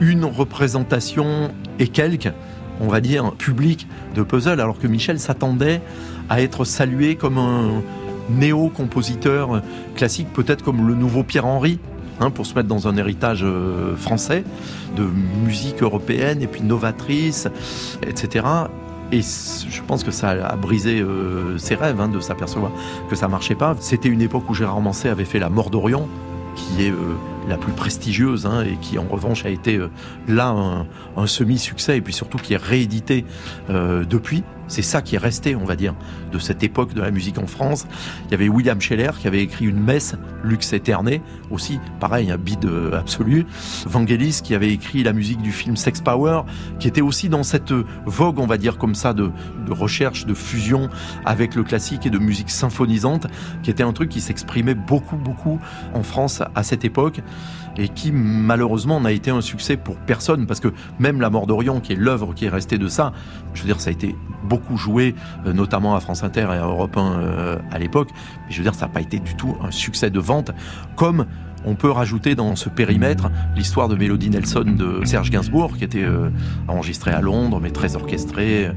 [0.00, 2.32] une représentation et quelques,
[2.80, 5.80] on va dire, public de puzzle, alors que Michel s'attendait
[6.28, 7.82] à être salué comme un
[8.30, 9.62] néo-compositeur
[9.94, 11.78] classique, peut-être comme le nouveau Pierre-Henri,
[12.20, 14.44] hein, pour se mettre dans un héritage euh, français
[14.96, 15.04] de
[15.44, 17.48] musique européenne et puis novatrice,
[18.06, 18.46] etc.
[19.12, 22.72] Et je pense que ça a brisé euh, ses rêves hein, de s'apercevoir
[23.08, 23.76] que ça marchait pas.
[23.80, 26.08] C'était une époque où Gérard Manset avait fait La Mort d'Orient,
[26.56, 27.14] qui est euh,
[27.48, 29.78] la plus prestigieuse hein, et qui en revanche a été
[30.28, 30.54] là
[31.16, 33.24] un, semi-succès et puis surtout qui est réédité
[33.68, 34.42] depuis.
[34.68, 35.94] C'est ça qui est resté, on va dire,
[36.32, 37.86] de cette époque de la musique en France.
[38.26, 42.38] Il y avait William Scheller qui avait écrit une messe, Lux Aeterné, aussi, pareil, un
[42.38, 43.46] bide euh, absolu.
[43.86, 46.42] Vangelis qui avait écrit la musique du film Sex Power,
[46.78, 47.72] qui était aussi dans cette
[48.06, 49.30] vogue, on va dire comme ça, de,
[49.66, 50.88] de recherche, de fusion
[51.24, 53.26] avec le classique et de musique symphonisante,
[53.62, 55.60] qui était un truc qui s'exprimait beaucoup, beaucoup
[55.92, 57.20] en France à cette époque
[57.76, 61.80] et qui malheureusement n'a été un succès pour personne parce que même La Mort d'Orient,
[61.80, 63.12] qui est l'œuvre qui est restée de ça,
[63.52, 65.14] je veux dire, ça a été beaucoup joué,
[65.46, 68.64] euh, notamment à France Inter et à Europe 1 euh, à l'époque, mais je veux
[68.64, 70.50] dire, ça n'a pas été du tout un succès de vente
[70.96, 71.26] comme
[71.64, 76.02] on peut rajouter dans ce périmètre l'histoire de Mélodie Nelson de Serge Gainsbourg, qui était
[76.02, 76.30] euh,
[76.68, 78.70] enregistré à Londres, mais très orchestré,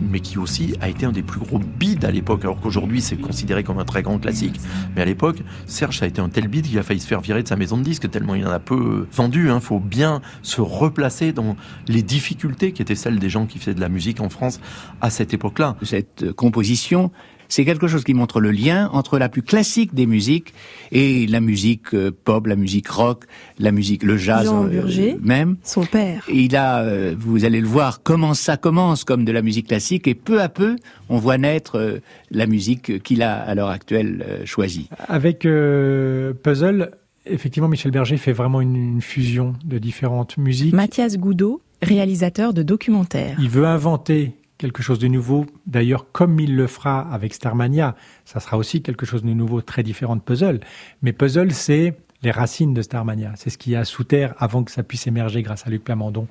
[0.00, 3.16] mais qui aussi a été un des plus gros bids à l'époque, alors qu'aujourd'hui c'est
[3.16, 4.60] considéré comme un très grand classique.
[4.94, 7.20] Mais à l'époque, Serge, ça a été un tel bid qu'il a failli se faire
[7.20, 9.46] virer de sa maison de disques, tellement il en a peu euh, vendu.
[9.46, 9.60] Il hein.
[9.60, 11.56] faut bien se replacer dans
[11.88, 14.60] les difficultés qui étaient celles des gens qui faisaient de la musique en France
[15.00, 15.76] à cette époque-là.
[15.82, 17.10] Cette composition
[17.52, 20.54] c'est quelque chose qui montre le lien entre la plus classique des musiques
[20.90, 23.24] et la musique euh, pop, la musique rock,
[23.58, 25.56] la musique, le jazz Jean euh, Burger, même.
[25.62, 26.24] Son père.
[26.32, 30.08] il a, euh, vous allez le voir, comment ça commence comme de la musique classique
[30.08, 30.76] et peu à peu,
[31.10, 34.88] on voit naître la musique qu'il a à l'heure actuelle choisie.
[35.08, 36.90] Avec Puzzle,
[37.26, 40.72] effectivement, Michel Berger fait vraiment une, une fusion de différentes musiques.
[40.72, 43.36] Mathias Goudot, réalisateur de documentaires.
[43.38, 44.32] Il veut inventer
[44.62, 45.44] quelque chose de nouveau.
[45.66, 49.82] D'ailleurs, comme il le fera avec Starmania, ça sera aussi quelque chose de nouveau, très
[49.82, 50.60] différent de Puzzle.
[51.02, 53.32] Mais Puzzle, c'est les racines de Starmania.
[53.34, 56.28] C'est ce qui a sous terre avant que ça puisse émerger grâce à Luc Plamondon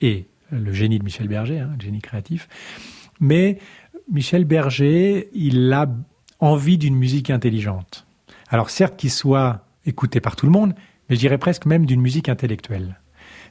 [0.00, 2.48] et le génie de Michel Berger, hein, le génie créatif.
[3.20, 3.58] Mais
[4.10, 5.88] Michel Berger, il a
[6.40, 8.06] envie d'une musique intelligente.
[8.48, 10.74] Alors certes qu'il soit écouté par tout le monde,
[11.08, 12.98] mais je dirais presque même d'une musique intellectuelle.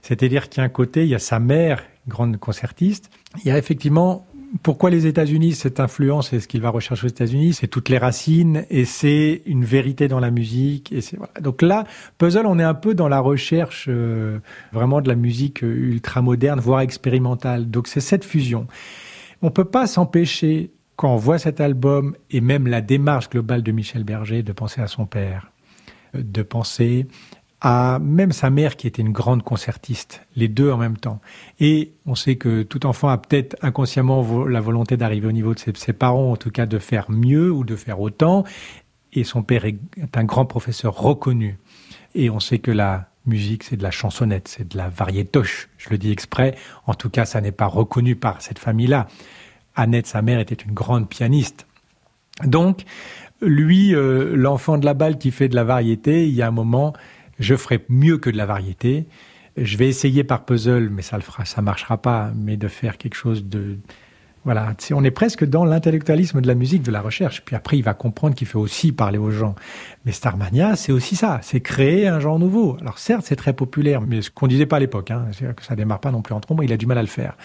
[0.01, 3.09] C'est-à-dire qu'il y a un côté, il y a sa mère, grande concertiste,
[3.43, 4.25] il y a effectivement
[4.63, 7.97] pourquoi les États-Unis, cette influence et ce qu'il va rechercher aux États-Unis, c'est toutes les
[7.97, 10.91] racines et c'est une vérité dans la musique.
[10.91, 11.33] Et c'est voilà.
[11.41, 11.83] Donc là,
[12.17, 14.39] Puzzle, on est un peu dans la recherche euh,
[14.71, 17.69] vraiment de la musique ultra moderne, voire expérimentale.
[17.69, 18.67] Donc c'est cette fusion.
[19.41, 23.71] On peut pas s'empêcher quand on voit cet album et même la démarche globale de
[23.71, 25.51] Michel Berger de penser à son père,
[26.13, 27.07] de penser
[27.61, 31.19] à même sa mère qui était une grande concertiste, les deux en même temps.
[31.59, 35.59] Et on sait que tout enfant a peut-être inconsciemment la volonté d'arriver au niveau de
[35.59, 38.43] ses, parents, en tout cas de faire mieux ou de faire autant.
[39.13, 39.77] Et son père est
[40.15, 41.57] un grand professeur reconnu.
[42.13, 45.69] Et on sait que la musique, c'est de la chansonnette, c'est de la variétoche.
[45.77, 46.55] Je le dis exprès.
[46.85, 49.07] En tout cas, ça n'est pas reconnu par cette famille-là.
[49.75, 51.65] Annette, sa mère, était une grande pianiste.
[52.43, 52.83] Donc,
[53.41, 56.51] lui, euh, l'enfant de la balle qui fait de la variété, il y a un
[56.51, 56.93] moment,
[57.39, 59.07] je ferai mieux que de la variété.
[59.57, 62.97] Je vais essayer par puzzle, mais ça le fera, ça marchera pas, mais de faire
[62.97, 63.77] quelque chose de,
[64.47, 67.43] voilà, on est presque dans l'intellectualisme de la musique, de la recherche.
[67.43, 69.55] Puis après, il va comprendre qu'il fait aussi parler aux gens.
[70.05, 72.77] Mais Starmania, c'est aussi ça, c'est créer un genre nouveau.
[72.79, 75.65] Alors certes, c'est très populaire, mais ce qu'on disait pas à l'époque, hein, c'est que
[75.65, 77.35] ça démarre pas non plus en trombe, il a du mal à le faire.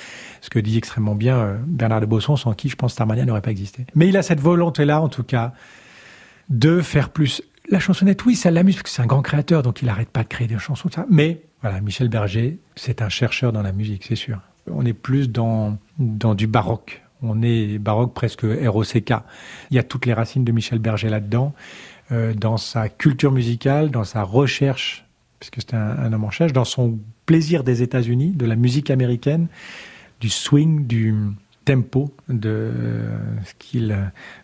[0.43, 3.43] Ce que dit extrêmement bien euh, Bernard de Bosson, sans qui je pense Starmania n'aurait
[3.43, 3.85] pas existé.
[3.97, 5.55] Mais il a cette volonté-là, en tout cas,
[6.51, 7.43] de faire plus.
[7.69, 10.23] La chansonnette, oui, ça l'amuse parce que c'est un grand créateur, donc il n'arrête pas
[10.23, 11.07] de créer des chansons, ça.
[11.11, 14.41] Mais voilà, Michel Berger, c'est un chercheur dans la musique, c'est sûr.
[14.71, 17.03] On est plus dans, dans du baroque.
[17.23, 19.15] On est baroque presque ROCK.
[19.71, 21.55] Il y a toutes les racines de Michel Berger là-dedans,
[22.11, 25.05] euh, dans sa culture musicale, dans sa recherche,
[25.39, 28.91] puisque c'est un, un, homme en cherche, dans son plaisir des États-Unis, de la musique
[28.91, 29.47] américaine,
[30.21, 31.15] du swing, du,
[31.65, 32.71] tempo de
[33.45, 33.97] ce qu'il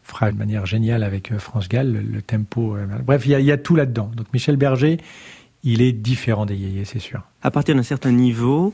[0.02, 2.76] fera de manière géniale avec euh, France Gall, le, tempo.
[2.76, 4.10] Euh, bref, il y, y a tout là-dedans.
[4.16, 4.98] Donc Michel Berger,
[5.64, 7.22] il est différent des yéyés, c'est sûr.
[7.42, 8.72] À partir d'un certain niveau,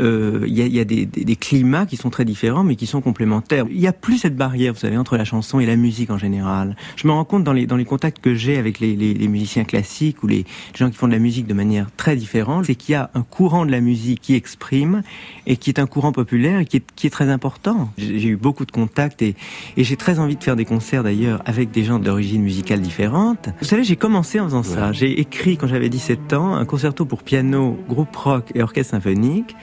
[0.00, 2.76] euh, il y a, y a des, des, des, climats qui sont très différents, mais
[2.76, 3.66] qui sont complémentaires.
[3.70, 6.18] Il n'y a plus cette barrière, vous savez, entre la chanson et la musique en
[6.18, 6.76] général.
[6.96, 9.28] Je me rends compte dans les, dans les contacts que j'ai avec les, les, les,
[9.28, 12.74] musiciens classiques ou les gens qui font de la musique de manière très différente, c'est
[12.74, 15.02] qu'il y a un courant de la musique qui exprime
[15.46, 17.90] et qui est un courant populaire et qui est, qui est très important.
[17.98, 19.34] J'ai eu beaucoup de contacts et,
[19.76, 23.48] et j'ai très envie de faire des concerts d'ailleurs avec des gens d'origine musicale différente.
[23.60, 24.92] Vous savez, j'ai commencé en faisant ça.
[24.92, 29.54] J'ai écrit quand j'avais 17 ans un concerto pour piano, groupe rock et orchestre symphonique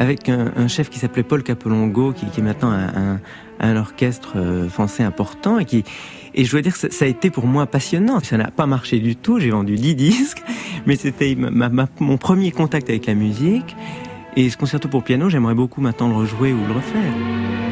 [0.00, 2.72] avec un, chef qui s'appelait Paul Capolongo, qui, est maintenant
[3.60, 7.66] un, orchestre euh, français important et je dois dire ça, ça a été pour moi
[7.66, 8.18] passionnant.
[8.20, 9.38] Ça n'a pas marché du tout.
[9.38, 10.42] J'ai vendu 10 disques,
[10.86, 11.36] mais c'était
[12.00, 13.76] mon premier contact avec la musique.
[14.36, 17.69] Et ce concerto pour piano, j'aimerais beaucoup maintenant le rejouer ou le refaire.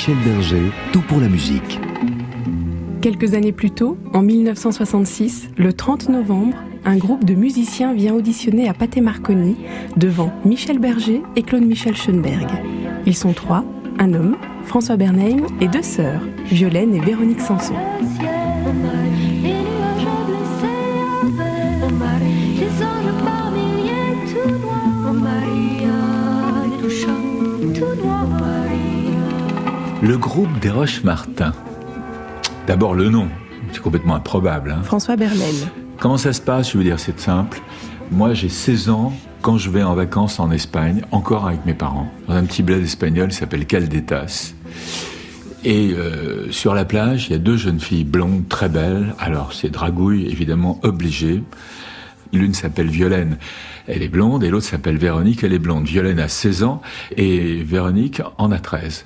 [0.00, 1.78] Michel Berger, tout pour la musique.
[3.02, 8.66] Quelques années plus tôt, en 1966, le 30 novembre, un groupe de musiciens vient auditionner
[8.66, 9.58] à Pathé Marconi
[9.98, 12.48] devant Michel Berger et Claude Michel Schoenberg.
[13.04, 13.62] Ils sont trois,
[13.98, 17.74] un homme, François Bernheim, et deux sœurs, Violaine et Véronique Sanson.
[30.10, 31.52] Le groupe des Roches-Martin.
[32.66, 33.28] D'abord le nom,
[33.70, 34.72] c'est complètement improbable.
[34.72, 34.82] Hein.
[34.82, 35.54] François Bernel.
[36.00, 36.72] Comment ça se passe?
[36.72, 37.60] Je veux dire, c'est simple.
[38.10, 42.10] Moi, j'ai 16 ans quand je vais en vacances en Espagne, encore avec mes parents,
[42.26, 44.54] dans un petit bled espagnol qui s'appelle Caldetas.
[45.62, 49.14] Et euh, sur la plage, il y a deux jeunes filles blondes très belles.
[49.20, 51.44] Alors, c'est dragouille, évidemment, obligé.
[52.32, 53.38] L'une s'appelle Violaine,
[53.86, 55.86] elle est blonde, et l'autre s'appelle Véronique, elle est blonde.
[55.86, 56.82] Violaine a 16 ans
[57.16, 59.04] et Véronique en a 13.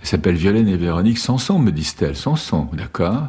[0.00, 2.16] Elle s'appelle Violaine et Véronique Sanson, me disent-elles.
[2.16, 3.28] Sanson, d'accord.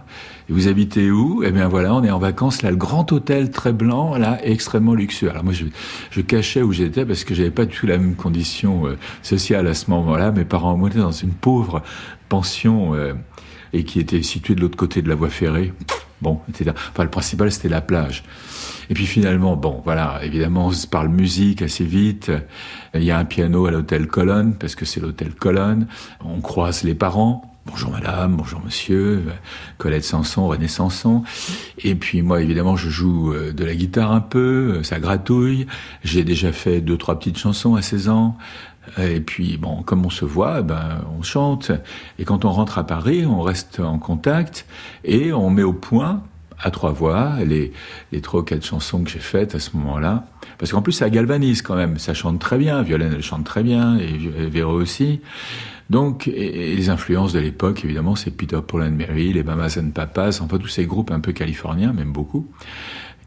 [0.49, 1.43] Et vous habitez où?
[1.43, 4.93] Eh bien voilà, on est en vacances là, le grand hôtel très blanc, là, extrêmement
[4.93, 5.29] luxueux.
[5.29, 5.65] Alors moi, je,
[6.11, 9.67] je cachais où j'étais parce que j'avais pas du tout la même condition euh, sociale
[9.67, 10.31] à ce moment-là.
[10.31, 11.83] Mes parents m'ont dans une pauvre
[12.29, 13.13] pension euh,
[13.73, 15.73] et qui était située de l'autre côté de la voie ferrée.
[16.21, 16.71] Bon, etc.
[16.91, 18.23] Enfin, le principal, c'était la plage.
[18.89, 22.31] Et puis finalement, bon, voilà, évidemment, on se parle musique assez vite.
[22.93, 25.87] Il y a un piano à l'hôtel Colonne, parce que c'est l'hôtel Colonne.
[26.23, 27.51] On croise les parents.
[27.67, 29.23] Bonjour madame, bonjour monsieur,
[29.77, 31.21] Colette Sanson, René Sanson.
[31.77, 35.67] Et puis moi, évidemment, je joue euh, de la guitare un peu, euh, ça gratouille.
[36.03, 38.35] J'ai déjà fait deux, trois petites chansons à 16 ans.
[38.97, 41.71] Et puis, bon, comme on se voit, ben, on chante.
[42.19, 44.65] Et quand on rentre à Paris, on reste en contact
[45.03, 46.23] et on met au point
[46.59, 47.73] à trois voix, les,
[48.11, 50.25] les trois ou quatre chansons que j'ai faites à ce moment-là.
[50.57, 51.97] Parce qu'en plus, ça galvanise quand même.
[51.97, 52.83] Ça chante très bien.
[52.83, 53.97] Violaine, elle chante très bien.
[53.97, 54.17] Et
[54.47, 55.21] Véro aussi.
[55.89, 60.39] Donc, les influences de l'époque, évidemment, c'est Peter, Paul and Mary, les Mamas and Papas,
[60.41, 62.47] enfin tous ces groupes un peu californiens, même beaucoup,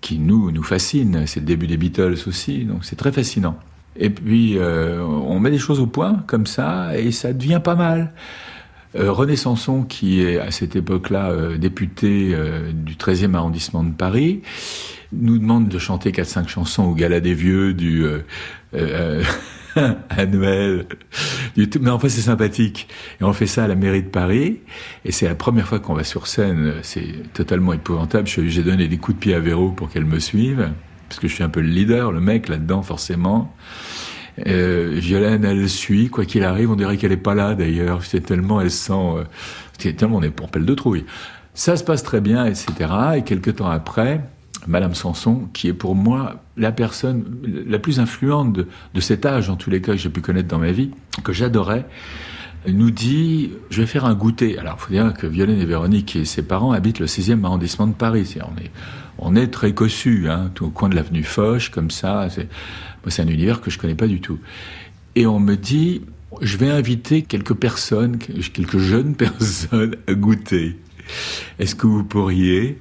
[0.01, 1.27] qui nous, nous fascinent.
[1.27, 2.65] C'est le début des Beatles aussi.
[2.65, 3.59] Donc, c'est très fascinant.
[3.97, 7.77] Et puis, euh, on met des choses au point, comme ça, et ça devient pas
[7.77, 8.13] mal.
[8.97, 12.35] Euh, René Sanson, qui est à cette époque-là euh, député
[12.73, 14.43] du 13e arrondissement de Paris,
[15.13, 18.05] nous demande de chanter 4-5 chansons au Gala des Vieux du
[20.11, 20.87] annuel.
[21.57, 21.79] Du tout.
[21.81, 22.89] Mais en fait, c'est sympathique.
[23.21, 24.59] Et on fait ça à la mairie de Paris.
[25.05, 26.75] Et c'est la première fois qu'on va sur scène.
[26.83, 28.27] C'est totalement épouvantable.
[28.27, 30.69] J'ai donné des coups de pied à Véro pour qu'elle me suive.
[31.15, 33.55] Parce que je suis un peu le leader, le mec là-dedans, forcément.
[34.49, 38.03] Euh, Violaine, elle suit, quoi qu'il arrive, on dirait qu'elle est pas là d'ailleurs.
[38.03, 41.05] C'est tellement elle sent, euh, tellement on est pour pelle de trouille.
[41.55, 42.75] Ça se passe très bien, etc.
[43.15, 44.23] Et quelques temps après,
[44.67, 47.25] Madame Sanson, qui est pour moi la personne
[47.65, 50.59] la plus influente de, cet âge, en tous les cas, que j'ai pu connaître dans
[50.59, 50.91] ma vie,
[51.23, 51.87] que j'adorais,
[52.67, 54.59] nous dit je vais faire un goûter.
[54.59, 57.87] Alors, il faut dire que Violaine et Véronique et ses parents habitent le 16e arrondissement
[57.87, 58.35] de Paris.
[58.41, 58.73] on est
[59.25, 62.29] on est très cossu, hein, au coin de l'avenue Foch, comme ça.
[62.31, 64.39] C'est, un univers que je connais pas du tout.
[65.15, 66.03] Et on me dit,
[66.41, 70.79] je vais inviter quelques personnes, quelques jeunes personnes à goûter.
[71.59, 72.79] Est-ce que vous pourriez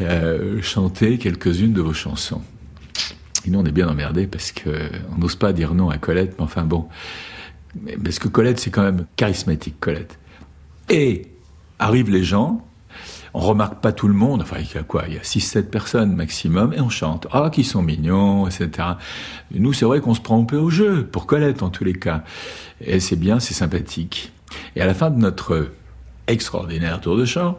[0.00, 2.42] euh, chanter quelques-unes de vos chansons?
[3.44, 6.34] Et nous, on est bien emmerdés parce que on n'ose pas dire non à Colette,
[6.38, 6.88] mais enfin bon.
[8.04, 10.18] Parce que Colette, c'est quand même charismatique, Colette.
[10.88, 11.26] Et
[11.78, 12.64] arrivent les gens,
[13.34, 15.64] on remarque pas tout le monde, enfin il y a quoi, il y a 6-7
[15.64, 18.70] personnes maximum, et on chante, ah qui sont mignons, etc.
[19.54, 21.94] nous c'est vrai qu'on se prend un peu au jeu, pour Colette en tous les
[21.94, 22.24] cas,
[22.80, 24.32] et c'est bien, c'est sympathique.
[24.76, 25.70] Et à la fin de notre
[26.26, 27.58] extraordinaire tour de chant,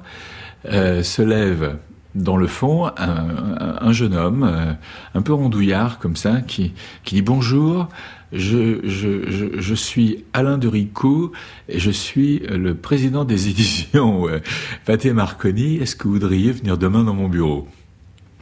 [0.66, 1.78] euh, se lève
[2.16, 4.74] dans le fond un, jeune homme, euh,
[5.16, 7.90] un peu rondouillard comme ça, qui, qui dit bonjour,
[8.34, 11.32] je, suis Alain de Ricou
[11.70, 14.28] et je suis le président des éditions
[14.86, 15.78] Pathé Marconi.
[15.78, 17.68] Est-ce que vous voudriez venir demain dans mon bureau?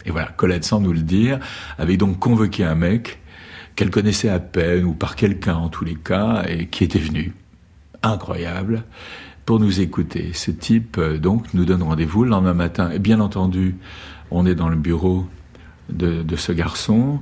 [0.06, 1.40] Et voilà, Colette, sans nous le dire,
[1.78, 3.20] avait donc convoqué un mec
[3.76, 7.34] qu'elle connaissait à peine, ou par quelqu'un en tous les cas, et qui était venu.
[8.04, 8.84] Incroyable
[9.46, 10.32] pour nous écouter.
[10.34, 12.90] Ce type, euh, donc, nous donne rendez-vous le lendemain matin.
[12.92, 13.76] Et bien entendu,
[14.32, 15.28] on est dans le bureau
[15.90, 17.20] de ce garçon.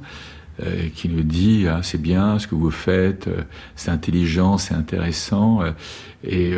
[0.62, 3.44] Euh, qui nous dit ah, c'est bien ce que vous faites, euh,
[3.78, 5.72] c'est intelligent, c'est intéressant, euh,
[6.26, 6.52] et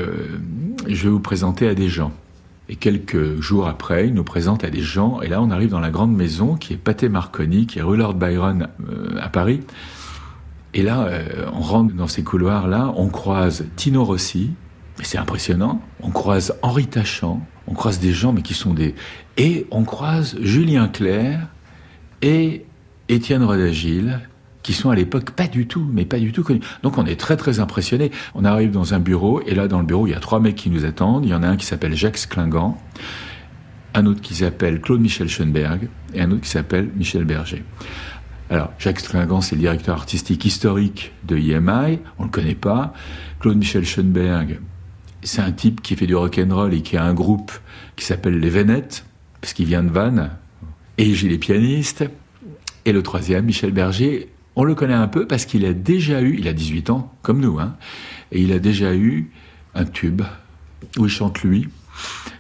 [0.88, 2.12] je vais vous présenter à des gens.
[2.68, 5.80] Et quelques jours après, il nous présente à des gens, et là on arrive dans
[5.80, 8.70] la grande maison qui est Pathé Marconi, qui est rue Lord Byron
[9.20, 9.60] à Paris.
[10.74, 11.10] Et là,
[11.54, 14.52] on rentre dans ces couloirs-là, on croise Tino Rossi,
[14.98, 15.82] mais c'est impressionnant.
[16.02, 18.96] On croise Henri Tachant, on croise des gens, mais qui sont des.
[19.38, 21.40] Et on croise Julien Clerc
[22.22, 22.66] et
[23.12, 24.22] Étienne Rodagil,
[24.64, 26.62] qui sont à l'époque pas du tout, mais pas du tout connus.
[26.82, 28.10] Donc on est très très impressionné.
[28.36, 30.56] On arrive dans un bureau et là dans le bureau il y a trois mecs
[30.56, 31.26] qui nous attendent.
[31.26, 32.82] Il y en a un qui s'appelle Jacques Klingant,
[33.96, 37.66] un autre qui s'appelle Claude Michel Schoenberg et un autre qui s'appelle Michel Berger.
[38.50, 42.94] Alors Jacques Klingant c'est le directeur artistique historique de IMI, on le connaît pas.
[43.42, 44.62] Claude Michel Schoenberg
[45.22, 47.52] c'est un type qui fait du rock and roll et qui a un groupe
[47.98, 49.06] qui s'appelle les Vénettes
[49.42, 50.30] parce qu'il vient de Vannes
[50.98, 52.06] et j'ai les pianistes.
[52.86, 56.36] Et le troisième, Michel Berger, on le connaît un peu parce qu'il a déjà eu,
[56.38, 57.76] il a 18 ans, comme nous, hein,
[58.32, 59.30] et il a déjà eu
[59.76, 60.22] un tube
[60.98, 61.68] où il chante lui.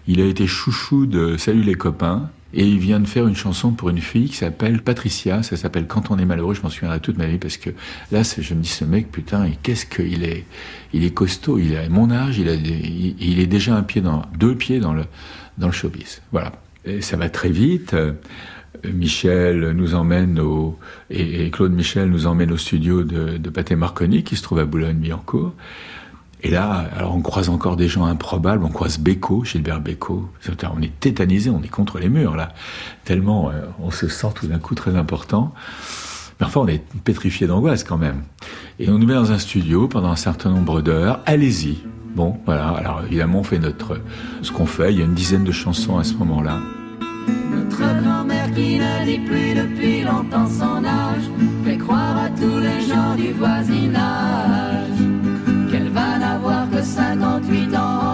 [0.07, 2.29] Il a été chouchou de Salut les copains.
[2.53, 5.41] Et il vient de faire une chanson pour une fille qui s'appelle Patricia.
[5.41, 6.53] Ça s'appelle Quand on est malheureux.
[6.53, 7.69] Je m'en souviendrai toute ma vie parce que
[8.11, 10.45] là, je me dis, ce mec, putain, qu'est-ce qu'il est,
[10.91, 11.59] il est costaud.
[11.59, 12.39] Il a mon âge.
[12.39, 15.05] Il a, il, est déjà un pied dans, deux pieds dans le,
[15.57, 16.21] dans le showbiz.
[16.33, 16.51] Voilà.
[16.83, 17.95] Et ça va très vite.
[18.93, 20.77] Michel nous emmène au,
[21.09, 24.65] et, Claude Michel nous emmène au studio de, de Pathé Marconi qui se trouve à
[24.65, 25.53] Boulogne-Billancourt.
[26.43, 30.27] Et là, alors on croise encore des gens improbables, on croise Beko, Gilbert Beko.
[30.75, 32.53] On est tétanisé, on est contre les murs là.
[33.05, 35.53] Tellement euh, on se sent tout d'un coup très important.
[36.39, 38.23] Parfois on est pétrifié d'angoisse quand même.
[38.79, 41.19] Et on nous met dans un studio pendant un certain nombre d'heures.
[41.27, 41.83] Allez-y.
[42.15, 42.69] Bon, voilà.
[42.69, 44.01] Alors évidemment on fait notre
[44.41, 44.91] ce qu'on fait.
[44.91, 46.59] Il y a une dizaine de chansons à ce moment-là.
[47.51, 51.27] Notre qui ne dit plus depuis longtemps son âge
[51.63, 54.99] fait croire à tous les gens du voisinage
[55.71, 58.10] qu'elle va n'avoir que 58 ans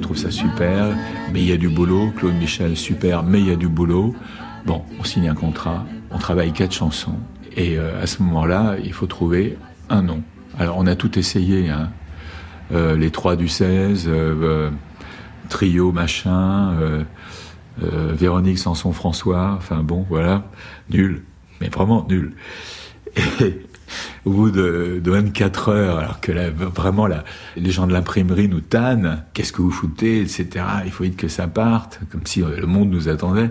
[0.00, 0.96] Trouve ça super,
[1.32, 2.12] mais il y a du boulot.
[2.16, 4.14] Claude Michel, super, mais il y a du boulot.
[4.64, 7.18] Bon, on signe un contrat, on travaille quatre chansons.
[7.56, 9.58] Et euh, à ce moment-là, il faut trouver
[9.90, 10.22] un nom.
[10.58, 11.90] Alors, on a tout essayé, hein.
[12.72, 14.70] Euh, les trois du 16, euh,
[15.50, 17.04] trio machin,
[17.78, 20.44] Véronique Sanson François, enfin bon, voilà,
[20.88, 21.24] nul,
[21.60, 22.34] mais vraiment nul.
[24.24, 27.24] Au bout de, de 24 heures, alors que vraiment là,
[27.56, 30.64] les gens de l'imprimerie nous tannent, qu'est-ce que vous foutez, etc.
[30.84, 33.50] Il faut vite que ça parte, comme si euh, le monde nous attendait.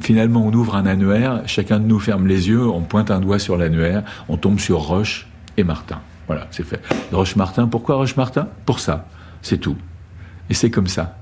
[0.00, 3.38] Finalement, on ouvre un annuaire, chacun de nous ferme les yeux, on pointe un doigt
[3.38, 5.26] sur l'annuaire, on tombe sur Roche
[5.56, 6.00] et Martin.
[6.26, 6.80] Voilà, c'est fait.
[7.12, 8.48] Roche Martin, pourquoi Roche Martin?
[8.64, 9.06] Pour ça,
[9.42, 9.76] c'est tout.
[10.48, 11.18] Et c'est comme ça.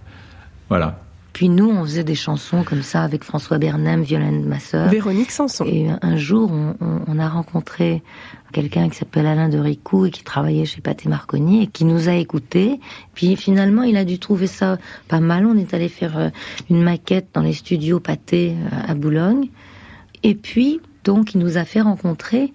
[0.68, 1.00] Voilà.
[1.38, 4.88] Puis nous, on faisait des chansons comme ça avec François Bernam, Violaine, ma sœur.
[4.88, 5.64] Véronique Sanson.
[5.66, 8.02] Et un jour, on, on- on a rencontré
[8.52, 12.08] quelqu'un qui s'appelle Alain de Ricou et qui travaillait chez Pathé Marconi et qui nous
[12.08, 12.80] a écoutés.
[13.14, 15.46] Puis finalement, il a dû trouver ça pas mal.
[15.46, 16.30] On est allé faire euh,
[16.70, 19.48] une maquette dans les studios Pathé euh, à Boulogne.
[20.24, 22.52] Et puis, donc, il nous a fait rencontrer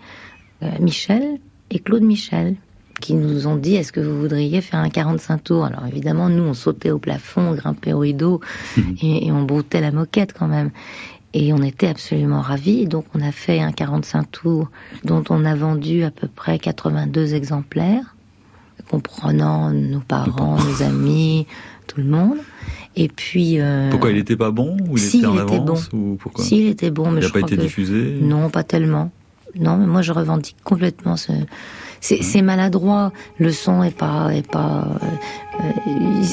[0.62, 1.40] euh, Michel
[1.72, 2.58] et Claude Michel
[3.04, 5.66] qui nous ont dit est-ce que vous voudriez faire un 45 tours?
[5.66, 8.39] Alors évidemment, nous, on sautait au plafond, on grimpait au rideau
[9.01, 10.72] et, et on broutait la moquette quand même.
[11.36, 12.86] Et on était absolument ravis.
[12.88, 14.70] Donc on a fait un 45 tours
[15.04, 18.16] dont on a vendu à peu près 82 exemplaires,
[18.89, 21.45] comprenant nos parents, nos amis,
[21.88, 22.38] tout le monde.
[22.95, 23.60] Et puis...
[23.60, 25.76] euh, Pourquoi il était pas bon ou il si, était en il était bon.
[25.93, 26.45] ou pourquoi?
[26.45, 28.18] Si, il était bon, mais Il n'a pas crois été que- diffusé?
[28.22, 29.12] Non, pas tellement.
[29.60, 31.32] Non, mais moi je revendique complètement ce.
[32.04, 33.14] C'est c'est maladroit.
[33.39, 34.84] Le son est pas est pas.
[35.01, 36.24] euh, euh,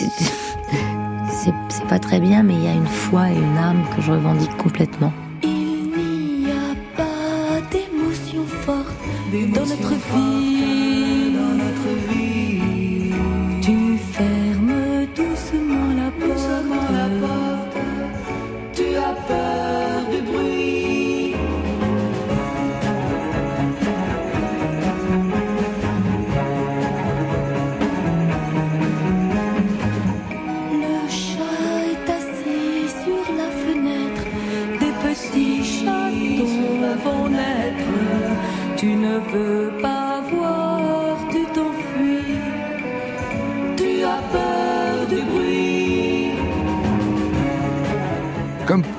[1.31, 4.03] c'est c'est pas très bien, mais il y a une foi et une âme que
[4.03, 5.13] je revendique complètement.
[5.45, 8.89] Il n'y a pas d'émotion forte
[9.55, 10.50] dans notre vie.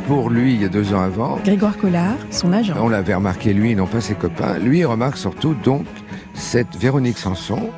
[0.07, 2.73] Pour lui, il y a deux ans avant, Grégoire Collard, son agent.
[2.79, 4.57] on l'avait remarqué lui, non pas ses copains.
[4.57, 5.85] Lui, il remarque surtout donc
[6.33, 7.69] cette Véronique Sanson.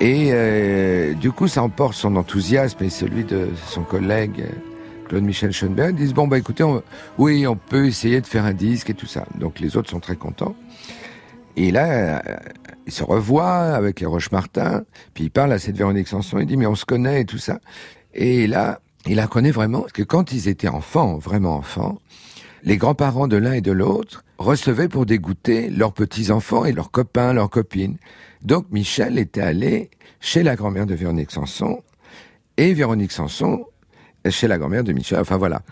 [0.00, 5.52] Et euh, du coup, ça emporte son enthousiasme et celui de son collègue euh, Claude-Michel
[5.52, 5.90] Schoenberg.
[5.96, 6.82] Ils disent, bon, bah écoutez, on-
[7.18, 9.24] oui, on peut essayer de faire un disque et tout ça.
[9.38, 10.56] Donc les autres sont très contents.
[11.56, 12.18] Et là, euh,
[12.86, 14.82] il se revoit avec les Roche-Martin,
[15.14, 17.38] puis il parle à cette Véronique Sanson, il dit, mais on se connaît et tout
[17.38, 17.58] ça.
[18.14, 21.98] Et là, il connaît vraiment, que quand ils étaient enfants, vraiment enfants,
[22.64, 27.32] les grands-parents de l'un et de l'autre recevaient pour dégoûter leurs petits-enfants et leurs copains,
[27.32, 27.96] leurs copines.
[28.42, 29.90] Donc Michel était allé
[30.20, 31.82] chez la grand-mère de Véronique Sanson
[32.56, 33.64] et Véronique Sanson
[34.28, 35.18] chez la grand-mère de Michel.
[35.18, 35.62] Enfin voilà.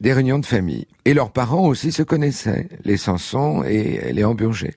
[0.00, 0.86] des réunions de famille.
[1.04, 4.74] Et leurs parents aussi se connaissaient, les Sanson et les Burger.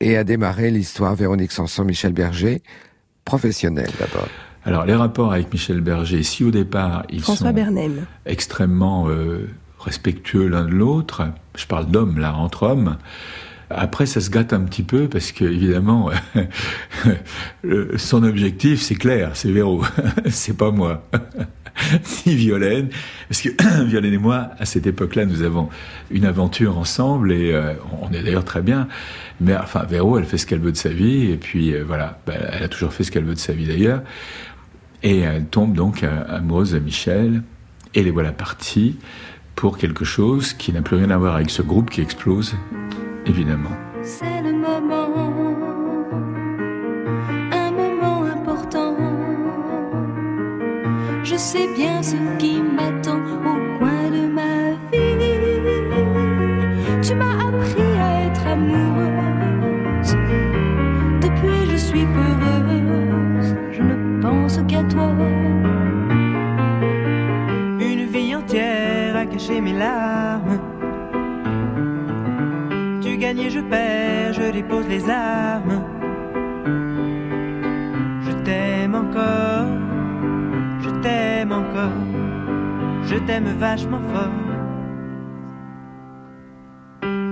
[0.00, 2.62] Et a démarré l'histoire Véronique Sanson, Michel Berger,
[3.24, 4.28] professionnel d'abord.
[4.66, 7.54] Alors, les rapports avec Michel Berger, si au départ, ils François sont
[8.26, 9.48] extrêmement euh,
[9.78, 12.96] respectueux l'un de l'autre, je parle d'hommes là, entre hommes,
[13.70, 16.10] après, ça se gâte un petit peu parce que, évidemment,
[17.96, 19.82] son objectif, c'est clair, c'est Véro,
[20.26, 21.02] c'est pas moi,
[22.26, 22.90] ni Violaine,
[23.28, 23.48] parce que
[23.84, 25.68] Violaine et moi, à cette époque-là, nous avons
[26.12, 28.86] une aventure ensemble et euh, on est d'ailleurs très bien.
[29.40, 32.20] Mais enfin, Véro, elle fait ce qu'elle veut de sa vie et puis euh, voilà,
[32.26, 34.02] Ben, elle a toujours fait ce qu'elle veut de sa vie d'ailleurs.
[35.08, 37.44] Et elle tombe donc amoureuse de Michel
[37.94, 38.98] et les voilà partis
[39.54, 42.56] pour quelque chose qui n'a plus rien à voir avec ce groupe qui explose,
[43.24, 43.70] évidemment.
[44.02, 45.06] C'est le moment,
[47.52, 48.96] un moment important.
[51.22, 54.25] Je sais bien ce qui m'attend au coin de
[64.84, 65.10] toi.
[67.80, 70.58] Une vie entière à cacher mes larmes.
[73.00, 75.82] Tu gagnes et je perds, je dépose les armes.
[78.22, 79.68] Je t'aime encore,
[80.80, 82.02] je t'aime encore,
[83.04, 84.30] je t'aime vachement fort.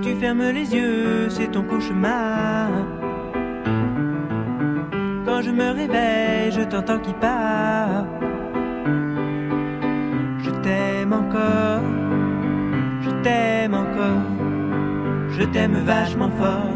[0.02, 2.70] Tu fermes les yeux, c'est ton cauchemar.
[5.44, 8.06] Je me réveille, je t'entends qui part.
[10.38, 11.82] Je t'aime encore,
[13.02, 14.24] je t'aime encore,
[15.36, 16.73] je t'aime vachement fort.